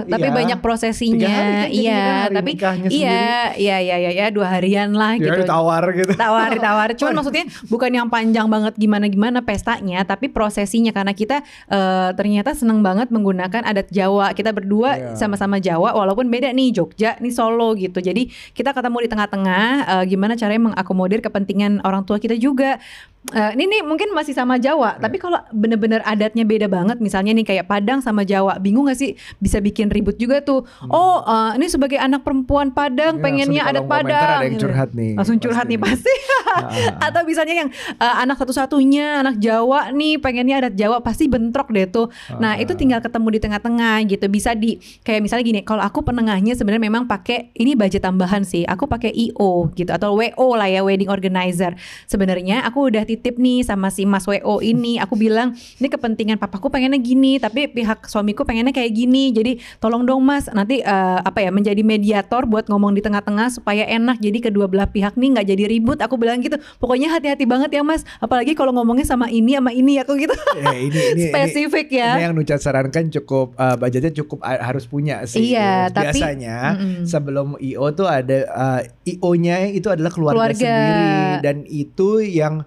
tapi 0.02 0.26
Iya. 0.26 0.34
banyak 0.34 0.58
Tiga 0.58 0.64
prosesinya. 0.64 1.30
hari 1.30 1.46
kan 1.46 1.70
iya, 1.70 2.02
hari 2.20 2.34
tapi 2.34 2.50
iya, 2.90 3.22
iya, 3.54 3.76
iya, 3.78 3.96
iya, 3.96 4.10
iya, 4.10 4.26
dua 4.28 4.50
harian 4.50 4.90
lah 4.90 5.14
Ya, 5.14 5.30
gitu. 5.30 5.46
ditawar 5.46 5.84
gitu. 5.94 6.12
tawar 6.12 6.50
tawar 6.52 6.88
cuman 6.92 7.14
maksudnya 7.18 7.44
bukan 7.66 7.90
yang 7.92 8.08
panjang 8.08 8.46
banget 8.46 8.74
gimana 8.74 9.06
gimana 9.06 9.38
pestanya 9.40 10.02
tapi 10.02 10.26
prosesinya 10.26 10.90
karena 10.90 11.12
kita 11.12 11.40
eh, 11.66 12.10
ternyata 12.12 12.52
seneng 12.52 12.82
banget 12.82 13.06
menggunakan 13.08 13.62
adat 13.62 13.86
Jawa 13.88 14.32
kita 14.32 14.50
berdua 14.50 14.90
Iya. 14.96 15.14
sama-sama 15.14 15.56
Jawa 15.56 15.94
walaupun 15.94 16.26
beda 16.26 16.50
nih 16.50 16.72
Jogja 16.72 17.14
nih 17.16 17.30
Solo 17.30 17.74
gitu 17.74 17.98
jadi 17.98 18.26
kita 18.50 18.72
ketemu 18.72 18.98
di 19.00 19.08
tengah-tengah 19.08 19.66
eh, 19.94 20.04
gimana 20.06 20.34
caranya 20.34 20.72
mengakomodir 20.72 21.20
kepentingan 21.20 21.80
orang 21.82 22.02
tua 22.02 22.18
kita 22.18 22.34
juga 22.34 22.82
Eh, 23.26 23.58
ini 23.58 23.66
nih 23.66 23.82
mungkin 23.82 24.14
masih 24.14 24.30
sama 24.32 24.54
Iya. 24.54 24.70
Jawa 24.70 25.02
tapi 25.02 25.18
kalau 25.18 25.42
bener-bener 25.50 25.98
adatnya 26.16 26.42
beda 26.42 26.66
banget. 26.66 26.96
Misalnya 26.98 27.36
nih 27.36 27.44
kayak 27.44 27.68
Padang 27.68 28.00
sama 28.00 28.24
Jawa. 28.24 28.56
Bingung 28.56 28.88
gak 28.88 28.96
sih? 28.96 29.12
Bisa 29.36 29.60
bikin 29.60 29.92
ribut 29.92 30.16
juga 30.16 30.40
tuh. 30.40 30.64
Oh 30.88 31.20
eh, 31.20 31.60
ini 31.60 31.68
sebagai 31.68 32.00
anak 32.00 32.24
perempuan 32.24 32.72
Padang 32.72 33.18
Ya, 33.18 33.22
pengennya 33.22 33.62
adat 33.62 33.84
Padang 33.84 34.40
ada 34.40 34.46
yang 34.46 34.56
curhat 34.56 34.90
nih, 34.90 35.12
langsung 35.14 35.36
curhat 35.36 35.68
pasti. 35.68 35.70
nih 35.70 35.78
pasti 35.78 36.14
atau 37.06 37.20
misalnya 37.22 37.54
yang 37.64 37.68
uh, 37.98 38.16
anak 38.22 38.40
satu-satunya 38.40 39.20
anak 39.20 39.36
Jawa 39.36 39.92
nih 39.92 40.16
pengennya 40.16 40.64
adat 40.64 40.74
Jawa 40.74 41.04
pasti 41.04 41.28
bentrok 41.28 41.68
deh 41.68 41.84
tuh. 41.84 42.08
Nah 42.38 42.46
Ah. 42.46 42.62
itu 42.62 42.72
tinggal 42.72 43.02
ketemu 43.02 43.28
di 43.34 43.40
tengah-tengah 43.42 43.96
gitu. 44.06 44.24
Bisa 44.30 44.54
di 44.54 44.78
kayak 45.02 45.20
misalnya 45.20 45.44
gini 45.44 45.60
kalau 45.60 45.82
aku 45.82 46.00
penengahnya 46.00 46.54
sebenarnya 46.54 46.86
memang 46.86 47.04
pakai 47.04 47.50
ini 47.52 47.74
budget 47.74 48.00
tambahan 48.00 48.46
sih. 48.46 48.62
Aku 48.64 48.86
pakai 48.86 49.10
IO 49.10 49.68
gitu 49.74 49.90
atau 49.90 50.14
WO 50.14 50.54
lah 50.54 50.70
ya 50.70 50.80
wedding 50.80 51.10
organizer. 51.10 51.74
Sebenarnya 52.06 52.62
aku 52.62 52.88
udah 52.88 53.02
titip 53.02 53.36
nih 53.36 53.66
sama 53.66 53.90
si 53.90 54.06
Mas 54.06 54.24
WO 54.24 54.62
ini. 54.62 54.96
Aku 55.02 55.18
bilang 55.18 55.52
ini 55.76 55.86
kepentingan 55.86 56.05
papaku 56.14 56.70
pengennya 56.70 57.00
gini 57.00 57.42
tapi 57.42 57.66
pihak 57.66 58.06
suamiku 58.06 58.46
pengennya 58.46 58.70
kayak 58.70 58.94
gini. 58.94 59.34
Jadi 59.34 59.58
tolong 59.82 60.06
dong 60.06 60.22
Mas 60.22 60.46
nanti 60.52 60.84
uh, 60.84 61.18
apa 61.18 61.42
ya 61.42 61.50
menjadi 61.50 61.82
mediator 61.82 62.46
buat 62.46 62.70
ngomong 62.70 62.94
di 62.94 63.02
tengah-tengah 63.02 63.50
supaya 63.50 63.82
enak. 63.88 64.22
Jadi 64.22 64.38
kedua 64.38 64.70
belah 64.70 64.86
pihak 64.86 65.16
nih 65.18 65.40
nggak 65.40 65.46
jadi 65.50 65.64
ribut. 65.66 65.98
Aku 65.98 66.14
bilang 66.20 66.38
gitu. 66.38 66.60
Pokoknya 66.78 67.10
hati-hati 67.10 67.48
banget 67.48 67.74
ya 67.74 67.82
Mas. 67.82 68.06
Apalagi 68.20 68.52
kalau 68.52 68.70
ngomongnya 68.70 69.08
sama 69.08 69.26
ini 69.32 69.56
sama 69.56 69.72
ini 69.72 69.96
aku 69.98 70.14
gitu. 70.20 70.36
Ya, 70.60 70.76
ini, 70.76 71.00
ini, 71.16 71.22
spesifik 71.32 71.88
ini, 71.90 71.98
ya. 72.04 72.10
Ini 72.20 72.22
yang 72.30 72.34
Nucat 72.36 72.60
sarankan 72.60 73.08
cukup 73.08 73.56
uh, 73.56 73.74
budgetnya 73.80 74.12
cukup 74.12 74.44
uh, 74.44 74.60
harus 74.60 74.84
punya 74.84 75.24
sih. 75.24 75.56
Iya, 75.56 75.88
tapi- 75.88 76.12
biasanya 76.20 76.76
Mm-mm. 76.76 77.02
sebelum 77.08 77.56
IO 77.56 77.88
tuh 77.96 78.04
ada 78.04 78.38
uh, 78.52 78.80
IO-nya 79.08 79.72
itu 79.72 79.88
adalah 79.88 80.12
keluarga, 80.12 80.52
Keluarga. 80.52 80.60
sendiri. 80.60 81.16
Dan 81.40 81.56
itu 81.64 82.20
yang 82.20 82.66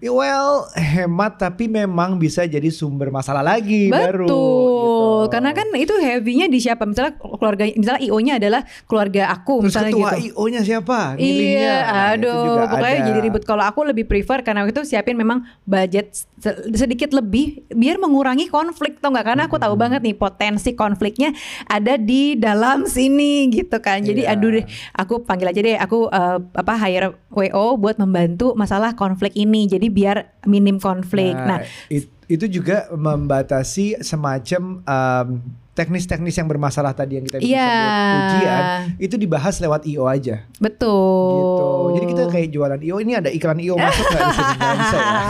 well 0.00 0.70
hemat 0.72 1.36
tapi 1.36 1.68
memang 1.68 2.16
bisa 2.16 2.46
jadi 2.46 2.68
sumber 2.72 3.12
masalah 3.12 3.42
lagi 3.44 3.92
baru. 3.92 4.24
Betul, 4.24 5.20
gitu. 5.26 5.30
karena 5.32 5.50
kan 5.52 5.66
itu 5.74 5.94
heavy-nya 5.98 6.46
di 6.48 6.58
siapa? 6.58 6.86
Misalnya 6.88 7.18
keluarga, 7.18 7.64
misalnya 7.68 8.02
IO-nya 8.02 8.34
adalah 8.40 8.62
keluarga 8.86 9.28
aku, 9.30 9.62
Terus 9.62 9.68
misalnya 9.74 9.92
ketua 9.92 10.10
gitu. 10.16 10.22
IO-nya 10.32 10.60
siapa? 10.62 10.98
Milihnya. 11.18 11.60
Iya, 11.62 11.78
Nah, 11.82 12.12
aduh, 12.16 12.42
juga 12.46 12.64
pokoknya 12.72 12.98
ada. 12.98 13.08
jadi 13.10 13.20
ribut. 13.20 13.42
Kalau 13.44 13.64
aku 13.66 13.80
lebih 13.84 14.04
prefer 14.06 14.38
karena 14.40 14.64
waktu 14.64 14.74
itu 14.74 14.84
siapin 14.86 15.16
memang 15.18 15.44
budget 15.66 16.24
sedikit 16.72 17.14
lebih 17.14 17.62
biar 17.68 17.96
mengurangi 17.96 18.46
konflik, 18.46 18.98
tau 18.98 19.08
nggak? 19.08 19.24
Karena 19.24 19.42
aku 19.46 19.56
tahu 19.56 19.74
Hmm. 19.74 19.82
banget 19.82 20.00
nih 20.02 20.12
potensi 20.12 20.74
konfliknya 20.74 21.30
ada 21.64 21.94
di 21.94 22.34
dalam 22.34 22.84
sini 22.84 23.46
gitu 23.48 23.78
kan. 23.78 24.02
Jadi 24.02 24.26
Iya. 24.26 24.34
aduh 24.34 24.50
deh, 24.52 24.66
aku 24.92 25.22
panggil 25.22 25.48
aja 25.48 25.60
deh, 25.60 25.76
aku 25.76 26.10
eh, 26.10 26.38
apa 26.42 26.74
hire 26.76 27.14
WO 27.30 27.76
buat 27.76 27.96
membantu 27.96 28.52
masalah 28.52 28.92
konflik 28.92 29.32
ini. 29.32 29.64
Jadi 29.64 29.86
biar 29.86 30.42
minim 30.44 30.76
konflik. 30.76 31.32
Nah, 31.32 31.62
it- 31.86 32.10
itu 32.26 32.48
juga 32.50 32.88
membatasi 32.90 34.00
semacam 34.00 34.80
um, 34.82 35.28
teknis-teknis 35.72 36.36
yang 36.36 36.48
bermasalah 36.48 36.92
tadi 36.92 37.16
yang 37.16 37.24
kita 37.24 37.40
bisa 37.40 37.48
sebut 37.48 38.20
ujian 38.20 38.62
itu 39.00 39.14
dibahas 39.16 39.56
lewat 39.56 39.88
IO 39.88 40.04
aja 40.04 40.44
betul. 40.60 41.32
gitu. 41.40 41.66
Jadi 41.92 42.06
kita 42.12 42.22
kayak 42.28 42.48
jualan 42.52 42.80
IO 42.84 42.96
ini 43.00 43.12
ada 43.16 43.30
iklan 43.32 43.56
IO 43.56 43.74
masuk 43.80 44.04
nggak 44.04 44.22
di 44.22 44.34
sini 44.36 44.52
Nggak 44.52 44.76
bisa 44.76 44.96
ya. 45.00 45.22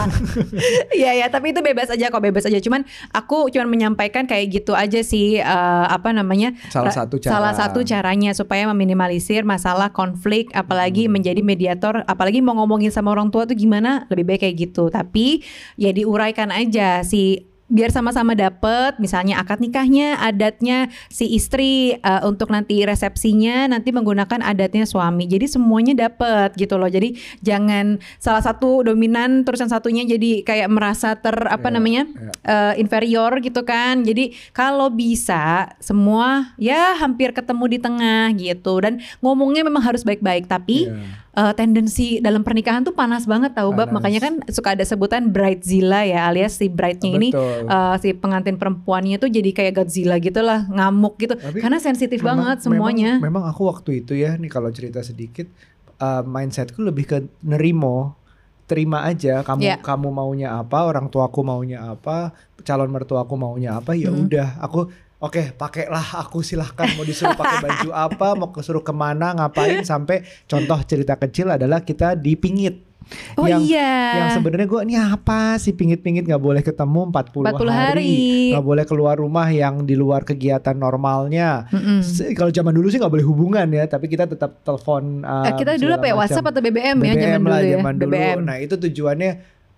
Iya 1.03 1.11
ya, 1.23 1.27
tapi 1.31 1.51
itu 1.55 1.59
bebas 1.63 1.89
aja 1.89 2.11
kok, 2.11 2.21
bebas 2.21 2.43
aja. 2.45 2.59
Cuman 2.59 2.83
aku 3.11 3.49
cuman 3.49 3.67
menyampaikan 3.67 4.27
kayak 4.27 4.61
gitu 4.61 4.75
aja 4.75 4.99
sih 5.01 5.39
eh, 5.39 5.85
apa 5.87 6.11
namanya? 6.11 6.55
Salah 6.69 6.91
satu 6.93 7.17
cara. 7.19 7.31
Salah 7.33 7.53
satu 7.55 7.79
caranya 7.83 8.31
supaya 8.35 8.67
meminimalisir 8.71 9.43
masalah 9.47 9.91
konflik 9.95 10.51
Hmm. 10.53 10.59
apalagi 10.65 11.07
menjadi 11.07 11.39
mediator, 11.39 12.03
apalagi 12.03 12.43
mau 12.43 12.57
ngomongin 12.57 12.91
sama 12.91 13.13
orang 13.15 13.31
tua 13.31 13.47
tuh 13.47 13.55
gimana? 13.55 14.05
Lebih 14.11 14.25
baik 14.27 14.41
kayak 14.43 14.55
gitu. 14.59 14.91
Tapi 14.91 15.39
ya 15.79 15.95
diuraikan 15.95 16.51
aja 16.51 17.01
si 17.05 17.52
biar 17.73 17.89
sama-sama 17.89 18.37
dapet 18.37 19.01
misalnya 19.01 19.41
akad 19.41 19.57
nikahnya 19.57 20.21
adatnya 20.21 20.93
si 21.09 21.25
istri 21.33 21.97
eh, 21.97 22.21
untuk 22.21 22.53
nanti 22.53 22.85
resepsinya 22.85 23.65
nanti 23.65 23.89
menggunakan 23.89 24.45
adatnya 24.45 24.85
suami 24.85 25.25
jadi 25.25 25.49
semuanya 25.49 25.97
dapet 25.97 26.53
gitu 26.53 26.77
loh 26.77 26.85
jadi 26.85 27.17
jangan 27.41 27.97
salah 28.21 28.45
satu 28.45 28.85
dominan 28.85 29.41
terus 29.41 29.57
yang 29.65 29.73
satunya 29.73 30.05
jadi 30.05 30.45
kayak 30.45 30.69
merasa 30.69 31.17
ter 31.17 31.33
apa 31.49 31.65
Iya, 31.65 31.73
namanya 31.73 32.03
iya. 32.05 32.31
eh, 32.45 32.73
inferior 32.77 33.41
gitu 33.41 33.65
kan 33.65 34.05
jadi 34.05 34.29
kalau 34.53 34.93
bisa 34.93 35.73
semua 35.81 36.53
ya 36.61 36.93
hampir 37.01 37.33
ketemu 37.33 37.65
di 37.65 37.77
tengah 37.81 38.29
gitu 38.37 38.77
dan 38.77 39.01
ngomongnya 39.25 39.65
memang 39.65 39.81
harus 39.81 40.05
baik-baik 40.05 40.45
tapi 40.45 40.85
Iya. 40.93 41.22
Eh, 41.33 41.53
tendensi 41.53 42.17
dalam 42.17 42.41
pernikahan 42.41 42.81
tuh 42.81 42.93
panas 42.93 43.25
banget 43.25 43.53
tahu 43.53 43.73
bab. 43.73 43.89
Makanya 43.89 44.19
kan 44.21 44.33
suka 44.47 44.77
ada 44.77 44.81
sebutan 44.81 45.29
bridezilla 45.29 46.05
ya 46.05 46.29
alias 46.29 46.57
si 46.57 46.69
bride-nya 46.69 47.11
ini 47.13 47.29
eh, 47.65 47.95
si 47.97 48.13
pengantin 48.13 48.55
perempuannya 48.55 49.17
tuh 49.17 49.27
jadi 49.27 49.49
kayak 49.49 49.73
Godzilla 49.75 50.17
gitu 50.17 50.39
lah 50.39 50.65
ngamuk 50.69 51.17
gitu. 51.17 51.33
Tapi 51.33 51.59
karena 51.59 51.77
sensitif 51.77 52.21
Memang- 52.21 52.45
banget 52.53 52.57
semuanya. 52.63 53.11
Memang, 53.17 53.41
memang 53.41 53.43
aku 53.49 53.65
waktu 53.65 54.05
itu 54.05 54.13
ya 54.13 54.37
nih 54.37 54.47
kalau 54.47 54.69
cerita 54.69 55.01
sedikit 55.01 55.49
uh, 55.97 56.21
mindsetku 56.21 56.79
lebih 56.79 57.05
ke 57.05 57.17
nerimo. 57.41 58.15
Terima 58.63 59.03
aja 59.03 59.43
kamu 59.43 59.59
Iya. 59.59 59.75
kamu 59.83 60.07
maunya 60.07 60.55
apa 60.55 60.87
orang 60.87 61.11
tuaku 61.11 61.43
maunya 61.43 61.83
apa 61.83 62.31
calon 62.63 62.87
mertuaku 62.89 63.35
maunya 63.35 63.75
apa 63.75 63.91
ya 63.91 64.07
udah. 64.07 64.55
Aku 64.63 64.87
oke 65.23 65.55
pakailah 65.55 66.19
aku 66.19 66.43
silahkan 66.43 66.91
mau 66.93 67.01
disuruh 67.01 67.31
pakai 67.33 67.57
baju 67.61 67.89
apa 67.91 68.27
mau 68.35 68.51
kesuruh 68.51 68.81
ke 68.81 68.91
mana 68.93 69.31
ngapain 69.33 69.79
sampai 69.87 70.21
contoh 70.43 70.75
cerita 70.83 71.15
kecil 71.15 71.47
adalah 71.49 71.79
kita 71.79 72.13
dipingit 72.13 72.83
oh 73.35 73.43
yang 73.43 73.59
iya 73.59 73.91
yang 74.15 74.29
sebenarnya 74.33 74.63
gue 74.65 74.79
ini 74.81 74.95
apa 74.95 75.55
sih 75.57 75.71
pingit-pingit 75.71 76.23
nggak 76.23 76.39
boleh 76.39 76.59
ketemu 76.59 77.07
40, 77.09 77.51
40 77.51 77.67
hari. 77.67 78.15
nggak 78.51 78.63
boleh 78.63 78.83
keluar 78.83 79.15
rumah 79.17 79.47
yang 79.47 79.83
di 79.83 79.91
luar 79.93 80.23
kegiatan 80.23 80.71
normalnya 80.73 81.67
Mm-mm. 81.67 81.99
Se- 81.99 82.31
kalau 82.31 82.47
zaman 82.47 82.71
dulu 82.71 82.87
sih 82.87 82.99
nggak 82.99 83.11
boleh 83.11 83.25
hubungan 83.25 83.67
ya, 83.69 83.83
tapi 83.85 84.07
kita 84.07 84.23
tetap 84.23 84.59
telepon. 84.61 85.19
uh, 85.21 85.43
Eh, 85.45 85.53
kita 85.53 85.75
dulu 85.75 85.91
apa 85.93 86.05
ya 86.05 86.15
macam. 86.15 86.21
WhatsApp 86.21 86.47
atau 86.47 86.61
BBM, 86.61 86.97
ya 86.97 87.11
zaman 87.11 87.19
BBM 87.19 87.41
dulu 87.41 87.51
lah, 87.51 87.59
ya 87.59 87.71
zaman 87.73 87.93
dulu. 87.93 88.03
BBM 88.07 88.37
Nah 88.41 88.57
itu 88.57 88.75
tujuannya 88.77 89.31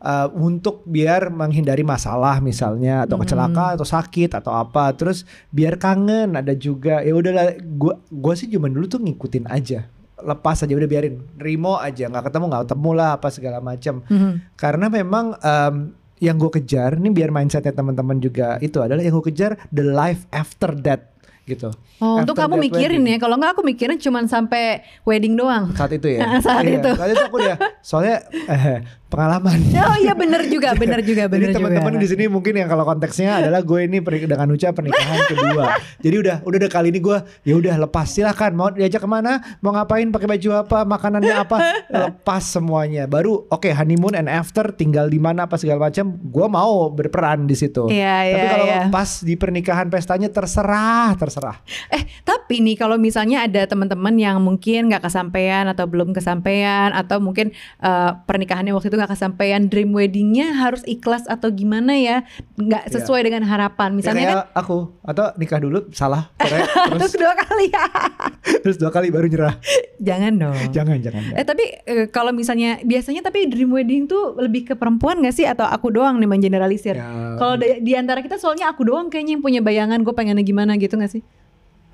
uh, 0.05 0.29
untuk 0.31 0.85
biar 0.85 1.27
menghindari 1.27 1.81
masalah 1.81 2.37
misalnya 2.39 3.03
atau 3.03 3.17
Hmm. 3.17 3.25
kecelakaan 3.25 3.73
atau 3.73 3.83
sakit 3.83 4.31
atau 4.31 4.53
apa. 4.53 4.93
Terus 4.93 5.23
biar 5.49 5.75
kangen 5.75 6.37
ada 6.37 6.53
juga. 6.53 7.01
Ya 7.01 7.11
udahlah, 7.11 7.57
gua 7.73 7.97
gua 8.07 8.33
sih 8.33 8.45
zaman 8.45 8.69
dulu 8.69 8.85
tuh 8.85 9.01
ngikutin 9.01 9.49
aja. 9.49 9.89
Lepas 10.15 10.61
aja 10.61 10.71
udah 10.71 10.85
biarin, 10.85 11.25
Rimo 11.35 11.75
aja 11.75 12.05
nggak 12.05 12.29
ketemu 12.29 12.45
nggak 12.47 12.63
ketemu 12.65 12.89
lah 12.93 13.09
apa 13.13 13.27
segala 13.27 13.57
macam. 13.59 14.05
Mhm. 14.05 14.55
Karena 14.55 14.85
memang 14.87 15.25
em, 15.35 15.75
yang 16.17 16.37
gue 16.37 16.47
kejar, 16.49 16.95
ini 16.95 17.11
biar 17.11 17.27
mindsetnya 17.27 17.73
teman-teman 17.73 18.15
juga 18.17 18.55
itu 18.59 18.79
adalah 18.79 19.03
yang 19.03 19.11
gue 19.11 19.25
kejar 19.27 19.59
the 19.67 19.83
life 19.83 20.23
after 20.31 20.71
that 20.79 21.11
gitu. 21.45 21.69
Oh, 21.95 22.17
untuk 22.17 22.33
kamu 22.33 22.57
mikirin 22.57 22.99
wedding. 22.99 23.11
ya. 23.11 23.17
Kalau 23.19 23.35
nggak 23.35 23.51
aku 23.53 23.61
mikirin 23.61 23.99
cuman 23.99 24.25
sampai 24.25 24.79
wedding 25.03 25.35
doang. 25.35 25.69
saat 25.71 25.91
itu 25.91 26.07
ya. 26.09 26.25
Saat 26.41 26.65
itu. 26.65 26.89
Saat 26.89 27.09
itu 27.11 27.21
aku 27.21 27.37
udah 27.37 27.55
soalnya 27.81 28.17
eh, 28.31 28.81
pengalaman. 29.05 29.59
Oh 29.77 29.97
iya 30.01 30.17
bener 30.17 30.41
juga, 30.49 30.73
bener 30.81 30.99
juga, 31.05 31.29
Jadi 31.29 31.53
juga. 31.53 31.57
teman-teman 31.61 31.93
di 32.01 32.07
sini 32.09 32.25
mungkin 32.25 32.57
yang 32.57 32.65
kalau 32.65 32.83
konteksnya 32.83 33.39
adalah 33.39 33.61
gue 33.61 33.79
ini 33.85 34.01
dengan 34.01 34.49
Uca 34.49 34.73
pernikahan 34.73 35.19
kedua. 35.31 35.77
Jadi 36.01 36.15
udah 36.19 36.35
udah 36.43 36.57
udah 36.65 36.69
kali 36.71 36.89
ini 36.89 36.99
gue 36.99 37.17
ya 37.45 37.53
udah 37.55 37.75
lepas 37.85 38.07
silahkan 38.09 38.51
mau 38.51 38.73
diajak 38.73 39.01
ke 39.01 39.09
mana, 39.09 39.39
mau 39.61 39.71
ngapain, 39.71 40.09
pakai 40.09 40.27
baju 40.37 40.49
apa, 40.65 40.79
makanannya 40.83 41.35
apa, 41.37 41.57
lepas 42.09 42.43
semuanya. 42.43 43.05
Baru 43.05 43.45
oke 43.47 43.69
honeymoon 43.69 44.17
and 44.17 44.27
after 44.27 44.73
tinggal 44.73 45.05
di 45.05 45.21
mana 45.21 45.45
apa 45.45 45.55
segala 45.61 45.87
macam, 45.91 46.17
gue 46.17 46.47
mau 46.49 46.89
berperan 46.89 47.45
di 47.45 47.55
situ. 47.55 47.87
Iya, 47.93 48.17
Tapi 48.25 48.41
iya, 48.41 48.51
kalau 48.51 48.65
iya. 48.65 48.81
pas 48.89 49.09
di 49.21 49.33
pernikahan 49.37 49.87
pestanya 49.87 50.27
terserah, 50.33 51.13
terserah. 51.13 51.61
Eh 51.93 52.03
tapi 52.25 52.59
nih 52.61 52.75
kalau 52.75 52.97
misalnya 52.97 53.45
ada 53.45 53.63
teman-teman 53.69 54.17
yang 54.17 54.41
mungkin 54.41 54.89
nggak 54.89 55.05
kesampaian 55.05 55.69
atau 55.69 55.85
belum 55.85 56.11
kesampaian 56.11 56.89
atau 56.91 57.21
mungkin 57.21 57.53
eh, 57.81 58.11
pernikahannya 58.25 58.73
waktu 58.73 58.89
itu 58.89 58.94
nggak 58.95 59.11
kesampaian 59.11 59.67
dream 59.67 59.91
weddingnya 59.91 60.55
harus 60.55 60.81
ikhlas 60.83 61.23
atau 61.25 61.47
gimana 61.47 61.93
ya 61.93 62.23
nggak 62.55 62.89
sesuai 62.89 63.21
dengan 63.21 63.43
harapan 63.43 63.91
Ya 63.91 63.95
misalnya 63.95 64.23
kayak 64.23 64.35
kan 64.35 64.47
aku 64.55 64.77
atau 65.01 65.25
nikah 65.35 65.59
dulu 65.59 65.79
salah, 65.91 66.31
cerai, 66.35 66.63
terus 66.89 66.99
terus 67.05 67.13
dua 67.17 67.33
kali 67.35 67.65
ya 67.67 67.85
terus 68.63 68.77
dua 68.77 68.89
kali 68.89 69.07
baru 69.09 69.27
nyerah. 69.27 69.55
jangan 69.97 70.33
dong 70.35 70.53
Jangan 70.75 70.97
jangan. 70.97 71.21
jangan. 71.23 71.39
Eh 71.39 71.45
tapi 71.45 71.65
eh, 71.83 72.05
kalau 72.09 72.31
misalnya 72.31 72.79
biasanya 72.81 73.21
tapi 73.21 73.45
dream 73.45 73.69
wedding 73.69 74.05
tuh 74.05 74.35
lebih 74.35 74.65
ke 74.65 74.73
perempuan 74.75 75.19
gak 75.19 75.33
sih 75.33 75.45
atau 75.45 75.63
aku 75.63 75.89
doang 75.89 76.17
nih 76.17 76.27
mengeneralisir? 76.27 76.95
Ya, 76.95 77.35
Kalau 77.35 77.55
di, 77.55 77.79
di 77.79 77.93
antara 77.93 78.19
kita 78.19 78.35
soalnya 78.35 78.69
aku 78.69 78.83
doang 78.83 79.07
kayaknya 79.07 79.37
yang 79.37 79.43
punya 79.43 79.61
bayangan 79.61 80.01
gue 80.01 80.11
pengennya 80.11 80.41
gimana 80.41 80.75
gitu 80.75 80.95
gak 80.95 81.11
sih? 81.11 81.23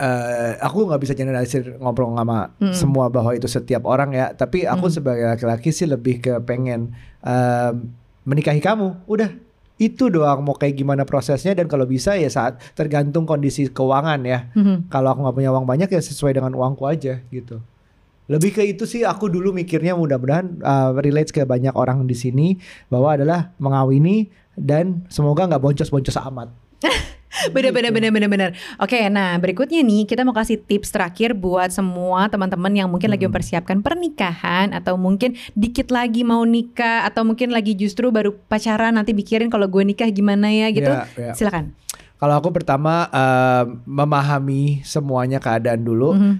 Eh 0.01 0.57
aku 0.57 0.89
nggak 0.89 0.97
bisa 0.97 1.13
generalisir 1.13 1.77
ngobrol 1.77 2.17
sama 2.17 2.49
Mm. 2.57 2.73
semua 2.73 3.05
bahwa 3.07 3.37
itu 3.37 3.45
setiap 3.45 3.85
orang 3.85 4.09
ya. 4.11 4.33
Tapi 4.33 4.65
aku 4.65 4.89
Mm. 4.89 4.93
sebagai 4.97 5.25
laki-laki 5.29 5.69
sih 5.69 5.85
lebih 5.85 6.17
ke 6.19 6.33
pengen 6.41 6.97
em, 7.21 7.93
menikahi 8.25 8.57
kamu. 8.57 9.05
Udah 9.05 9.29
itu 9.77 10.09
doang 10.09 10.41
mau 10.41 10.53
kayak 10.53 10.77
gimana 10.77 11.05
prosesnya 11.05 11.53
dan 11.53 11.65
kalau 11.65 11.85
bisa 11.85 12.13
ya 12.13 12.29
saat 12.29 12.57
tergantung 12.73 13.25
kondisi 13.25 13.65
keuangan 13.65 14.21
ya. 14.21 14.49
Mhm. 14.53 14.93
Kalau 14.93 15.09
aku 15.09 15.25
nggak 15.25 15.37
punya 15.37 15.49
uang 15.49 15.65
banyak 15.65 15.89
ya 15.89 15.97
sesuai 15.97 16.37
dengan 16.37 16.53
uangku 16.53 16.85
aja 16.85 17.17
gitu. 17.29 17.61
Lebih 18.29 18.53
ke 18.53 18.61
itu 18.63 18.85
sih 18.85 19.01
aku 19.01 19.25
dulu 19.27 19.49
mikirnya 19.51 19.97
mudah-mudahan 19.97 20.61
uh, 20.61 20.93
relates 20.97 21.33
ke 21.33 21.41
banyak 21.43 21.73
orang 21.73 22.05
di 22.05 22.13
sini 22.13 22.47
bahwa 22.87 23.17
adalah 23.17 23.51
mengawini 23.57 24.29
dan 24.53 25.01
semoga 25.09 25.49
nggak 25.49 25.61
boncos-boncos 25.61 26.17
amat. 26.29 26.49
Bener 27.55 27.71
bener 27.71 27.91
bener 27.95 28.11
bener 28.11 28.29
bener. 28.29 28.49
Oke, 28.75 29.07
nah 29.07 29.39
berikutnya 29.39 29.79
nih 29.81 30.03
kita 30.03 30.27
mau 30.27 30.35
kasih 30.35 30.59
tips 30.59 30.91
terakhir 30.91 31.31
buat 31.31 31.71
semua 31.71 32.27
teman-teman 32.27 32.71
yang 32.75 32.87
mungkin 32.91 33.07
lagi 33.07 33.23
Hmm. 33.23 33.31
mempersiapkan 33.31 33.79
pernikahan 33.79 34.75
atau 34.75 34.99
mungkin 34.99 35.39
dikit 35.55 35.89
lagi 35.95 36.27
mau 36.27 36.43
nikah 36.43 37.07
atau 37.07 37.23
mungkin 37.23 37.55
lagi 37.55 37.73
justru 37.73 38.11
baru 38.11 38.35
pacaran 38.51 38.99
nanti 38.99 39.15
mikirin 39.15 39.47
kalau 39.47 39.71
gue 39.71 39.83
nikah 39.85 40.11
gimana 40.11 40.51
ya 40.51 40.67
gitu. 40.75 40.91
Ya, 40.91 41.07
ya. 41.15 41.33
Silakan. 41.33 41.71
Kalau 42.19 42.37
aku 42.37 42.53
pertama 42.53 43.07
eh, 43.09 43.63
memahami 43.87 44.83
semuanya 44.83 45.39
keadaan 45.39 45.81
dulu. 45.81 46.13
Mhm. 46.13 46.35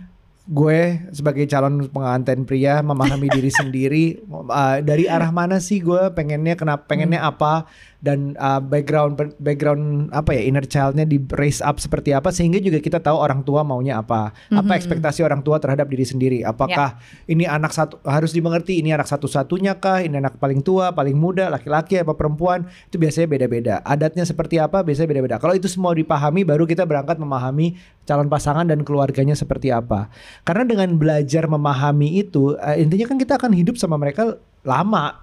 Gue 0.51 0.99
sebagai 1.15 1.45
calon 1.47 1.87
pengantin 1.87 2.43
pria 2.43 2.83
memahami 2.83 3.31
diri 3.31 3.47
sendiri 3.63 4.19
eh, 4.51 4.77
dari 4.83 5.07
arah 5.07 5.31
mana 5.31 5.63
sih 5.63 5.79
gue 5.79 6.11
pengennya 6.11 6.59
kenapa 6.59 6.83
pengennya 6.89 7.23
apa 7.23 7.69
dan 8.01 8.33
eh, 8.33 8.61
background 8.61 9.37
background 9.37 10.09
apa 10.09 10.33
ya 10.33 10.41
inner 10.49 10.65
childnya 10.65 11.05
di 11.05 11.21
raise 11.37 11.61
up 11.61 11.77
seperti 11.77 12.11
apa 12.11 12.33
sehingga 12.33 12.57
juga 12.57 12.81
kita 12.81 12.97
tahu 12.97 13.13
orang 13.13 13.45
tua 13.45 13.61
maunya 13.61 14.01
apa. 14.01 14.33
Apa 14.49 14.73
Mhm. 14.73 14.79
ekspektasi 14.81 15.21
orang 15.21 15.45
tua 15.45 15.61
terhadap 15.61 15.85
diri 15.85 16.01
sendiri? 16.01 16.41
Apakah 16.41 16.97
ini 17.29 17.45
anak 17.45 17.69
satu 17.71 18.01
harus 18.01 18.33
dimengerti 18.33 18.81
ini 18.81 18.89
anak 18.89 19.05
satu-satunya 19.05 19.77
kah? 19.77 20.01
Ini 20.01 20.17
anak 20.17 20.41
paling 20.41 20.65
tua 20.65 20.89
paling 20.89 21.13
muda 21.13 21.53
laki-laki 21.53 22.01
apa 22.01 22.17
perempuan? 22.17 22.65
Itu 22.89 22.97
biasanya 22.97 23.29
beda-beda. 23.29 23.75
Adatnya 23.85 24.25
seperti 24.25 24.57
apa? 24.57 24.81
Biasanya 24.81 25.07
beda-beda. 25.07 25.35
Kalau 25.37 25.53
itu 25.53 25.69
semua 25.69 25.93
dipahami 25.93 26.41
baru 26.41 26.65
kita 26.65 26.89
berangkat 26.89 27.21
memahami 27.21 27.77
calon 28.09 28.25
pasangan 28.27 28.65
dan 28.65 28.81
keluarganya 28.81 29.37
seperti 29.37 29.69
apa. 29.69 30.09
Karena 30.41 30.65
dengan 30.65 30.97
belajar 30.97 31.45
memahami 31.45 32.17
itu 32.17 32.57
eh, 32.57 32.81
intinya 32.81 33.13
kan 33.13 33.17
kita 33.21 33.37
akan 33.37 33.53
hidup 33.53 33.77
sama 33.77 33.93
mereka 34.01 34.41
lama 34.65 35.21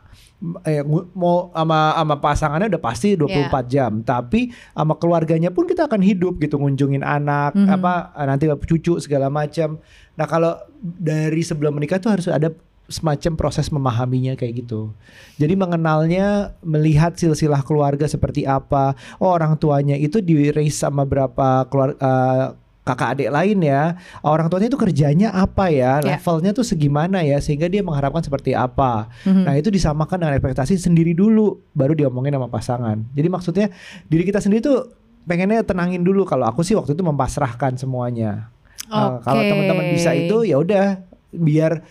eh, 0.62 0.86
mau 1.14 1.50
sama 1.50 1.98
sama 1.98 2.16
pasangannya 2.22 2.70
udah 2.70 2.82
pasti 2.82 3.18
24 3.18 3.66
jam 3.66 3.92
tapi 4.06 4.54
sama 4.70 4.94
keluarganya 4.94 5.50
pun 5.50 5.66
kita 5.66 5.90
akan 5.90 5.98
hidup 5.98 6.38
gitu 6.38 6.62
ngunjungin 6.62 7.02
anak 7.02 7.58
Mhm. 7.58 7.68
apa 7.74 7.92
nanti 8.22 8.46
cucu 8.46 9.02
segala 9.02 9.26
macam 9.26 9.82
nah 10.14 10.30
kalau 10.30 10.54
dari 10.78 11.42
sebelum 11.42 11.74
menikah 11.74 11.98
tuh 11.98 12.14
harus 12.14 12.30
ada 12.30 12.54
semacam 12.88 13.36
proses 13.36 13.68
memahaminya 13.68 14.32
kayak 14.32 14.64
gitu. 14.64 14.96
Jadi 15.36 15.52
mengenalnya, 15.60 16.56
melihat 16.64 17.20
silsilah 17.20 17.60
keluarga 17.60 18.08
seperti 18.08 18.48
apa. 18.48 18.96
Oh 19.20 19.28
orang 19.28 19.60
tuanya 19.60 19.92
itu 19.92 20.24
di 20.24 20.48
raise 20.48 20.80
sama 20.80 21.04
berapa 21.04 21.68
keluarga 21.68 22.56
kakak 22.88 23.20
adik 23.20 23.28
lain 23.28 23.60
ya. 23.60 24.00
Orang 24.24 24.48
tuanya 24.48 24.72
itu 24.72 24.80
kerjanya 24.80 25.28
apa 25.36 25.68
ya, 25.68 26.00
Ya. 26.00 26.16
levelnya 26.16 26.56
tuh 26.56 26.64
segimana 26.64 27.20
ya, 27.20 27.36
sehingga 27.44 27.68
dia 27.68 27.84
mengharapkan 27.84 28.24
seperti 28.24 28.56
apa. 28.56 29.12
Mhm. 29.28 29.44
Nah 29.44 29.54
itu 29.60 29.68
disamakan 29.68 30.24
dengan 30.24 30.34
ekspektasi 30.40 30.80
sendiri 30.80 31.12
dulu, 31.12 31.60
baru 31.76 31.92
diomongin 31.92 32.32
sama 32.32 32.48
pasangan. 32.48 33.04
Jadi 33.12 33.28
maksudnya 33.28 33.66
diri 34.08 34.24
kita 34.24 34.40
sendiri 34.40 34.64
tuh 34.64 34.78
pengennya 35.28 35.60
tenangin 35.60 36.00
dulu. 36.00 36.24
Kalau 36.24 36.48
aku 36.48 36.64
sih 36.64 36.72
waktu 36.72 36.96
itu 36.96 37.04
mempasrahkan 37.04 37.76
semuanya. 37.76 38.48
Uh, 38.88 39.20
kalau 39.20 39.44
Oke. 39.44 39.52
teman-teman 39.52 39.84
bisa 39.92 40.16
itu 40.16 40.48
ya 40.48 40.56
udah 40.56 41.04
biar 41.28 41.84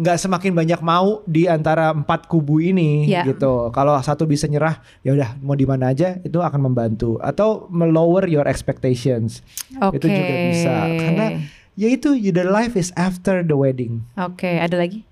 nggak 0.00 0.16
semakin 0.16 0.56
banyak 0.56 0.80
mau 0.80 1.20
di 1.28 1.44
antara 1.44 1.92
empat 1.92 2.24
kubu 2.24 2.56
ini 2.58 3.04
Ya. 3.04 3.20
gitu. 3.28 3.68
Kalau 3.70 4.00
satu 4.00 4.24
bisa 4.24 4.48
nyerah 4.48 4.80
ya 5.04 5.12
udah 5.12 5.36
mau 5.44 5.52
di 5.52 5.68
mana 5.68 5.92
aja 5.92 6.16
itu 6.24 6.40
akan 6.40 6.72
membantu 6.72 7.20
atau 7.20 7.68
melower 7.68 8.24
your 8.24 8.48
expectations. 8.48 9.44
Oke. 9.76 10.00
Itu 10.00 10.08
juga 10.08 10.34
bisa 10.48 10.74
karena 10.88 11.26
ya 11.76 11.88
itu 11.92 12.16
the 12.32 12.48
life 12.48 12.80
is 12.80 12.88
after 12.96 13.44
the 13.44 13.52
wedding. 13.52 14.08
Oke, 14.16 14.56
ada 14.56 14.80
lagi? 14.80 15.04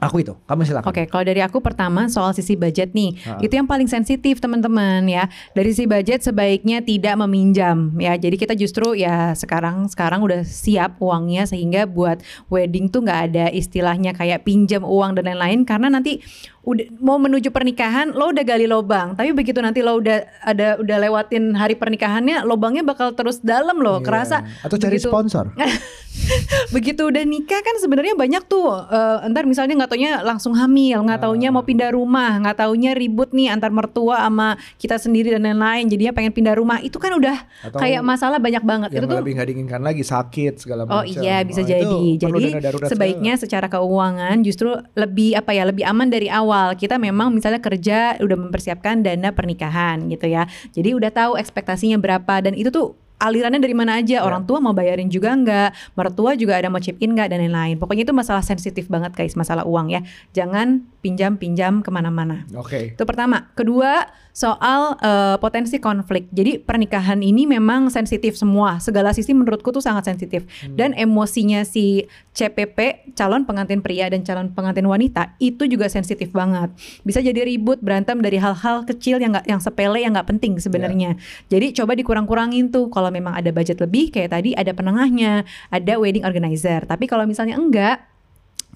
Aku 0.00 0.24
itu, 0.24 0.32
kamu 0.48 0.64
silakan. 0.64 0.88
Oke, 0.88 1.04
kalau 1.04 1.24
dari 1.28 1.44
aku 1.44 1.60
pertama 1.60 2.08
soal 2.08 2.32
sisi 2.32 2.56
budget 2.56 2.96
nih, 2.96 3.12
Ah. 3.28 3.36
itu 3.44 3.52
yang 3.52 3.68
paling 3.68 3.84
sensitif 3.84 4.40
teman-teman 4.40 5.04
ya. 5.04 5.28
Dari 5.52 5.76
sisi 5.76 5.84
budget 5.84 6.24
sebaiknya 6.24 6.80
tidak 6.80 7.20
meminjam 7.20 7.92
ya. 8.00 8.16
Jadi 8.16 8.40
kita 8.40 8.56
justru 8.56 8.96
ya 8.96 9.36
sekarang 9.36 9.92
sekarang 9.92 10.24
udah 10.24 10.40
siap 10.40 10.96
uangnya 11.04 11.44
sehingga 11.44 11.84
buat 11.84 12.24
wedding 12.48 12.88
tuh 12.88 13.04
nggak 13.04 13.20
ada 13.28 13.46
istilahnya 13.52 14.16
kayak 14.16 14.48
pinjam 14.48 14.80
uang 14.82 15.20
dan 15.20 15.28
lain-lain 15.28 15.68
karena 15.68 15.92
nanti 15.92 16.24
udah 16.70 16.86
mau 17.02 17.18
menuju 17.18 17.50
pernikahan 17.50 18.14
lo 18.14 18.30
udah 18.30 18.44
gali 18.46 18.70
lobang, 18.70 19.18
tapi 19.18 19.34
begitu 19.34 19.58
nanti 19.58 19.82
lo 19.82 19.98
udah 19.98 20.22
ada 20.46 20.78
udah 20.78 20.96
lewatin 21.02 21.58
hari 21.58 21.74
pernikahannya, 21.74 22.46
lobangnya 22.46 22.86
bakal 22.86 23.10
terus 23.10 23.42
dalam 23.42 23.82
loh. 23.82 23.98
Iya. 23.98 24.06
Kerasa 24.06 24.36
atau 24.62 24.76
cari 24.78 24.96
begitu- 24.96 25.10
sponsor. 25.10 25.44
begitu 26.74 27.06
udah 27.06 27.22
nikah 27.22 27.62
kan 27.62 27.78
sebenarnya 27.78 28.14
banyak 28.18 28.42
tuh 28.46 28.66
eh, 28.90 29.26
entar 29.26 29.46
misalnya 29.46 29.78
nggak 29.82 29.90
taunya 29.94 30.12
langsung 30.22 30.54
hamil 30.58 31.06
nggak 31.06 31.22
taunya 31.22 31.48
mau 31.54 31.62
pindah 31.62 31.94
rumah 31.94 32.38
nggak 32.42 32.66
taunya 32.66 32.94
ribut 32.94 33.30
nih 33.30 33.50
antar 33.50 33.70
mertua 33.70 34.26
sama 34.26 34.58
kita 34.78 34.98
sendiri 34.98 35.34
dan 35.34 35.46
lain-lain 35.46 35.86
jadinya 35.86 36.12
pengen 36.14 36.34
pindah 36.34 36.54
rumah 36.58 36.82
itu 36.82 36.98
kan 36.98 37.14
udah 37.14 37.36
Atau 37.66 37.78
kayak 37.78 38.02
masalah 38.02 38.38
banyak 38.42 38.62
banget 38.62 38.90
Yang 38.94 39.02
itu 39.02 39.10
tuh 39.10 39.18
lebih 39.22 39.32
nggak 39.38 39.48
diinginkan 39.50 39.80
lagi 39.82 40.02
sakit 40.02 40.54
segala 40.58 40.82
macam. 40.86 41.02
Oh 41.02 41.04
iya 41.06 41.42
bisa 41.46 41.62
Oh, 41.62 41.66
jadi. 41.66 42.02
Jadi 42.18 42.44
sebaiknya 42.90 43.34
secara 43.38 43.66
keuangan 43.70 44.36
justru 44.42 44.74
lebih 44.98 45.38
apa 45.38 45.50
ya 45.54 45.62
lebih 45.66 45.84
aman 45.86 46.08
dari 46.10 46.26
awal. 46.26 46.59
Kita 46.76 46.96
memang 47.00 47.32
misalnya 47.32 47.60
kerja 47.62 48.16
udah 48.20 48.38
mempersiapkan 48.38 49.04
dana 49.04 49.32
pernikahan 49.32 50.06
gitu 50.08 50.26
ya. 50.28 50.44
Jadi 50.72 50.96
udah 50.96 51.10
tahu 51.12 51.32
ekspektasinya 51.40 51.96
berapa 52.00 52.44
dan 52.44 52.56
itu 52.56 52.68
tuh 52.72 52.96
alirannya 53.20 53.60
dari 53.60 53.76
mana 53.76 54.00
aja 54.00 54.24
orang 54.24 54.48
tua 54.48 54.58
mau 54.58 54.72
bayarin 54.72 55.06
juga 55.06 55.30
enggak 55.30 55.76
mertua 55.92 56.32
juga 56.34 56.56
ada 56.56 56.72
mau 56.72 56.80
chip 56.80 56.96
in 56.98 57.12
enggak 57.12 57.30
dan 57.30 57.44
lain-lain 57.44 57.76
pokoknya 57.76 58.08
itu 58.08 58.14
masalah 58.16 58.40
sensitif 58.40 58.88
banget 58.88 59.12
guys 59.12 59.36
masalah 59.36 59.68
uang 59.68 59.92
ya 59.92 60.00
jangan 60.32 60.88
pinjam-pinjam 61.00 61.80
ke 61.80 61.90
mana-mana 61.90 62.30
segala- 62.48 62.60
Oke. 62.60 62.80
itu 62.94 63.04
pertama. 63.04 63.50
Kedua, 63.52 64.04
soal 64.30 64.94
eh, 65.00 65.36
potensi 65.40 65.80
konflik. 65.80 66.28
Jadi 66.30 66.60
pernikahan 66.60 67.18
ini 67.20 67.44
memang 67.44 67.90
sensitif 67.90 68.36
semua. 68.36 68.78
Segala 68.78 69.10
sisi 69.10 69.32
menurutku 69.32 69.72
tuh 69.72 69.82
sangat 69.82 70.06
sensitif. 70.06 70.46
Dan 70.70 70.94
emosinya 70.94 71.64
si 71.64 72.06
CPP, 72.30 73.10
calon 73.18 73.42
pengantin 73.42 73.82
pria 73.82 74.06
dan 74.06 74.22
calon 74.22 74.54
pengantin 74.54 74.86
wanita, 74.86 75.34
itu 75.42 75.66
juga 75.66 75.90
sensitif 75.90 76.30
banget. 76.30 76.70
Bisa 77.02 77.18
jadi 77.18 77.42
ribut, 77.42 77.82
berantem 77.82 78.22
dari 78.22 78.38
hal-hal 78.38 78.86
kecil 78.86 79.18
yang 79.18 79.34
nggak 79.34 79.50
yang 79.50 79.60
sepele 79.60 79.98
yang 80.00 80.14
nggak 80.14 80.30
penting 80.30 80.56
sebenarnya. 80.56 81.18
Jadi 81.50 81.74
coba 81.74 81.92
dikurang-kurangin 81.92 82.70
tuh. 82.70 82.86
Kalau 82.88 83.09
memang 83.14 83.38
ada 83.38 83.54
budget 83.54 83.78
lebih, 83.78 84.10
kayak 84.10 84.34
tadi 84.34 84.50
ada 84.58 84.74
penengahnya, 84.74 85.46
ada 85.70 85.94
wedding 86.02 86.26
organizer. 86.26 86.82
Tapi 86.88 87.06
kalau 87.06 87.26
misalnya 87.28 87.54
enggak, 87.54 88.09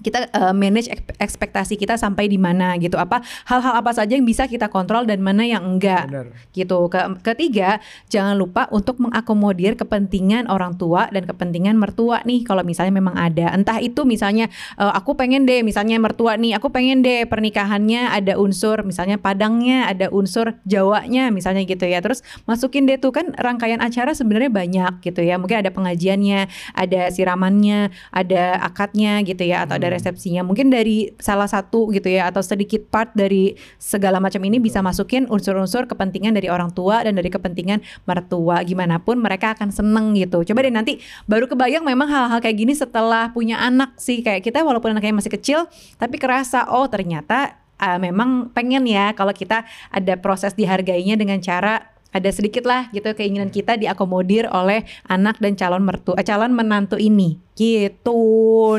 kita 0.03 0.27
uh, 0.35 0.53
manage 0.53 0.91
ekspektasi 1.17 1.79
kita 1.79 1.95
sampai 1.95 2.27
di 2.27 2.35
mana 2.35 2.75
gitu. 2.77 2.99
Apa 2.99 3.23
hal-hal 3.47 3.79
apa 3.79 3.91
saja 3.95 4.13
yang 4.13 4.27
bisa 4.27 4.45
kita 4.45 4.67
kontrol 4.67 5.07
dan 5.07 5.23
mana 5.23 5.47
yang 5.47 5.63
enggak. 5.63 6.09
Benar. 6.09 6.27
gitu. 6.51 6.87
Ke, 6.91 6.99
ketiga 7.23 7.79
jangan 8.11 8.35
lupa 8.35 8.67
untuk 8.69 8.99
mengakomodir 8.99 9.79
kepentingan 9.79 10.51
orang 10.51 10.75
tua 10.75 11.07
dan 11.09 11.23
kepentingan 11.25 11.79
mertua 11.79 12.21
nih. 12.27 12.43
Kalau 12.43 12.61
misalnya 12.61 12.93
memang 12.93 13.15
ada. 13.15 13.55
Entah 13.55 13.79
itu 13.79 14.03
misalnya 14.03 14.51
uh, 14.77 14.91
aku 14.93 15.15
pengen 15.15 15.47
deh 15.47 15.63
misalnya 15.63 15.97
mertua 15.97 16.35
nih 16.35 16.57
aku 16.57 16.69
pengen 16.69 17.01
deh 17.01 17.25
pernikahannya 17.25 18.11
ada 18.11 18.37
unsur 18.37 18.83
misalnya 18.83 19.17
padangnya 19.17 19.89
ada 19.89 20.11
unsur 20.11 20.57
jawanya 20.67 21.31
misalnya 21.31 21.63
gitu 21.65 21.87
ya. 21.87 22.03
Terus 22.03 22.21
masukin 22.45 22.85
deh 22.85 22.99
tuh 23.01 23.15
kan 23.15 23.31
rangkaian 23.35 23.79
acara 23.81 24.13
sebenarnya 24.13 24.51
banyak 24.51 24.93
gitu 25.01 25.23
ya. 25.23 25.39
Mungkin 25.41 25.65
ada 25.65 25.71
pengajiannya 25.73 26.47
ada 26.77 27.01
siramannya 27.09 27.89
ada 28.13 28.61
akadnya 28.61 29.23
gitu 29.25 29.43
ya 29.45 29.65
atau 29.65 29.77
ada 29.77 29.84
ada 29.85 29.93
resepsinya. 29.93 30.41
Mungkin 30.41 30.73
dari 30.73 31.13
salah 31.21 31.45
satu 31.45 31.93
gitu 31.93 32.09
ya 32.09 32.25
atau 32.33 32.41
sedikit 32.41 32.89
part 32.89 33.13
dari 33.13 33.53
segala 33.77 34.17
macam 34.17 34.41
ini 34.41 34.57
bisa 34.57 34.81
masukin 34.81 35.29
unsur-unsur 35.29 35.85
kepentingan 35.85 36.33
dari 36.33 36.49
orang 36.49 36.73
tua 36.73 37.05
dan 37.05 37.13
dari 37.13 37.29
kepentingan 37.29 37.85
mertua. 38.09 38.65
Gimana 38.65 38.97
pun 38.97 39.21
mereka 39.21 39.53
akan 39.53 39.69
seneng 39.69 40.17
gitu. 40.17 40.41
Coba 40.41 40.65
deh 40.65 40.73
nanti 40.73 40.97
baru 41.29 41.45
kebayang 41.45 41.85
memang 41.85 42.09
hal-hal 42.09 42.41
kayak 42.41 42.57
gini 42.57 42.73
setelah 42.73 43.29
punya 43.29 43.61
anak 43.61 43.93
sih 44.01 44.25
kayak 44.25 44.41
kita 44.41 44.65
walaupun 44.65 44.97
anaknya 44.97 45.21
masih 45.21 45.29
kecil 45.29 45.69
tapi 46.01 46.17
kerasa 46.17 46.65
oh 46.73 46.89
ternyata 46.89 47.59
uh, 47.79 47.99
memang 47.99 48.49
pengen 48.55 48.87
ya 48.87 49.11
kalau 49.13 49.35
kita 49.35 49.67
ada 49.91 50.13
proses 50.17 50.55
dihargainya 50.55 51.19
dengan 51.19 51.37
cara 51.43 51.91
ada 52.15 52.31
sedikit 52.31 52.63
lah 52.63 52.87
gitu 52.95 53.11
keinginan 53.11 53.51
kita 53.51 53.75
diakomodir 53.75 54.47
oleh 54.47 54.87
anak 55.11 55.35
dan 55.43 55.59
calon 55.59 55.83
mertua 55.83 56.23
calon 56.23 56.55
menantu 56.55 56.95
ini 56.95 57.44
gitu. 57.55 58.21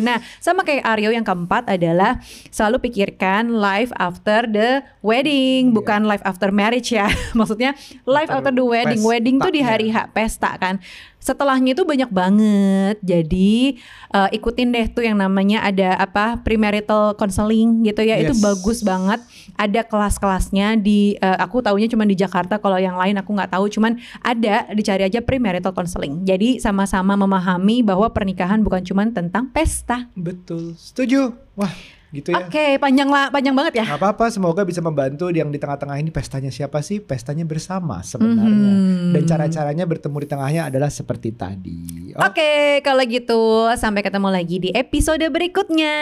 Nah, 0.05 0.21
sama 0.39 0.63
kayak 0.63 0.85
Aryo 0.85 1.11
yang 1.11 1.25
keempat 1.25 1.67
adalah 1.73 2.21
selalu 2.53 2.87
pikirkan 2.87 3.57
life 3.57 3.91
after 3.97 4.45
the 4.47 4.85
wedding, 5.01 5.73
yeah. 5.73 5.75
bukan 5.75 6.05
life 6.05 6.23
after 6.23 6.53
marriage 6.53 6.93
ya. 6.93 7.09
Maksudnya 7.39 7.75
life 8.05 8.29
after, 8.29 8.53
after 8.53 8.55
the 8.55 8.65
wedding. 8.65 9.01
Pesta. 9.01 9.11
Wedding 9.11 9.37
tuh 9.41 9.53
di 9.53 9.61
hari 9.65 9.89
H 9.91 10.13
pesta 10.13 10.55
kan. 10.61 10.79
Setelahnya 11.27 11.75
itu 11.75 11.83
banyak 11.83 12.07
banget. 12.07 13.03
Jadi 13.03 13.83
uh, 14.15 14.31
ikutin 14.31 14.71
deh 14.71 14.87
tuh 14.87 15.03
yang 15.03 15.19
namanya 15.19 15.59
ada 15.67 15.99
apa 15.99 16.39
premarital 16.39 17.19
counseling 17.19 17.83
gitu 17.83 18.07
ya. 18.07 18.15
Yes. 18.15 18.31
Itu 18.31 18.35
bagus 18.39 18.87
banget. 18.87 19.19
Ada 19.59 19.83
kelas-kelasnya 19.83 20.79
di 20.79 21.19
uh, 21.19 21.35
aku 21.43 21.67
tahunya 21.67 21.91
cuma 21.91 22.07
di 22.07 22.15
Jakarta. 22.15 22.63
Kalau 22.63 22.79
yang 22.79 22.95
lain 22.95 23.19
aku 23.19 23.35
nggak 23.35 23.59
tahu. 23.59 23.67
Cuman 23.67 23.99
ada 24.23 24.71
dicari 24.71 25.03
aja 25.03 25.19
premarital 25.19 25.75
counseling. 25.75 26.23
Jadi 26.23 26.63
sama-sama 26.63 27.19
memahami 27.19 27.83
bahwa 27.83 28.07
pernikahan 28.15 28.63
bukan 28.67 28.83
cuma 28.83 29.07
tentang 29.07 29.47
pesta. 29.55 30.11
Betul. 30.19 30.75
Setuju. 30.75 31.31
Wah, 31.55 31.71
gitu 32.11 32.35
ya. 32.35 32.43
Oke, 32.43 32.51
okay, 32.51 32.71
panjang 32.83 33.07
lah, 33.07 33.31
panjang 33.31 33.55
banget 33.55 33.79
ya. 33.81 33.85
Gak 33.95 34.03
apa-apa, 34.03 34.27
semoga 34.35 34.67
bisa 34.67 34.83
membantu 34.83 35.31
yang 35.31 35.55
di 35.55 35.63
tengah-tengah 35.63 36.03
ini 36.03 36.11
pestanya 36.11 36.51
siapa 36.51 36.83
sih? 36.83 36.99
Pestanya 36.99 37.47
bersama 37.47 38.03
sebenarnya. 38.03 38.75
Mm-hmm. 38.75 39.13
Dan 39.15 39.23
cara-caranya 39.23 39.85
bertemu 39.87 40.17
di 40.19 40.29
tengahnya 40.29 40.63
adalah 40.67 40.91
seperti 40.91 41.31
tadi. 41.31 42.13
Oke, 42.19 42.35
okay, 42.35 42.63
kalau 42.83 43.07
gitu 43.07 43.71
sampai 43.79 44.03
ketemu 44.03 44.29
lagi 44.35 44.57
di 44.59 44.71
episode 44.75 45.23
berikutnya. 45.31 45.97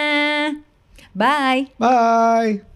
Bye. 1.12 1.70
Bye. 1.76 2.73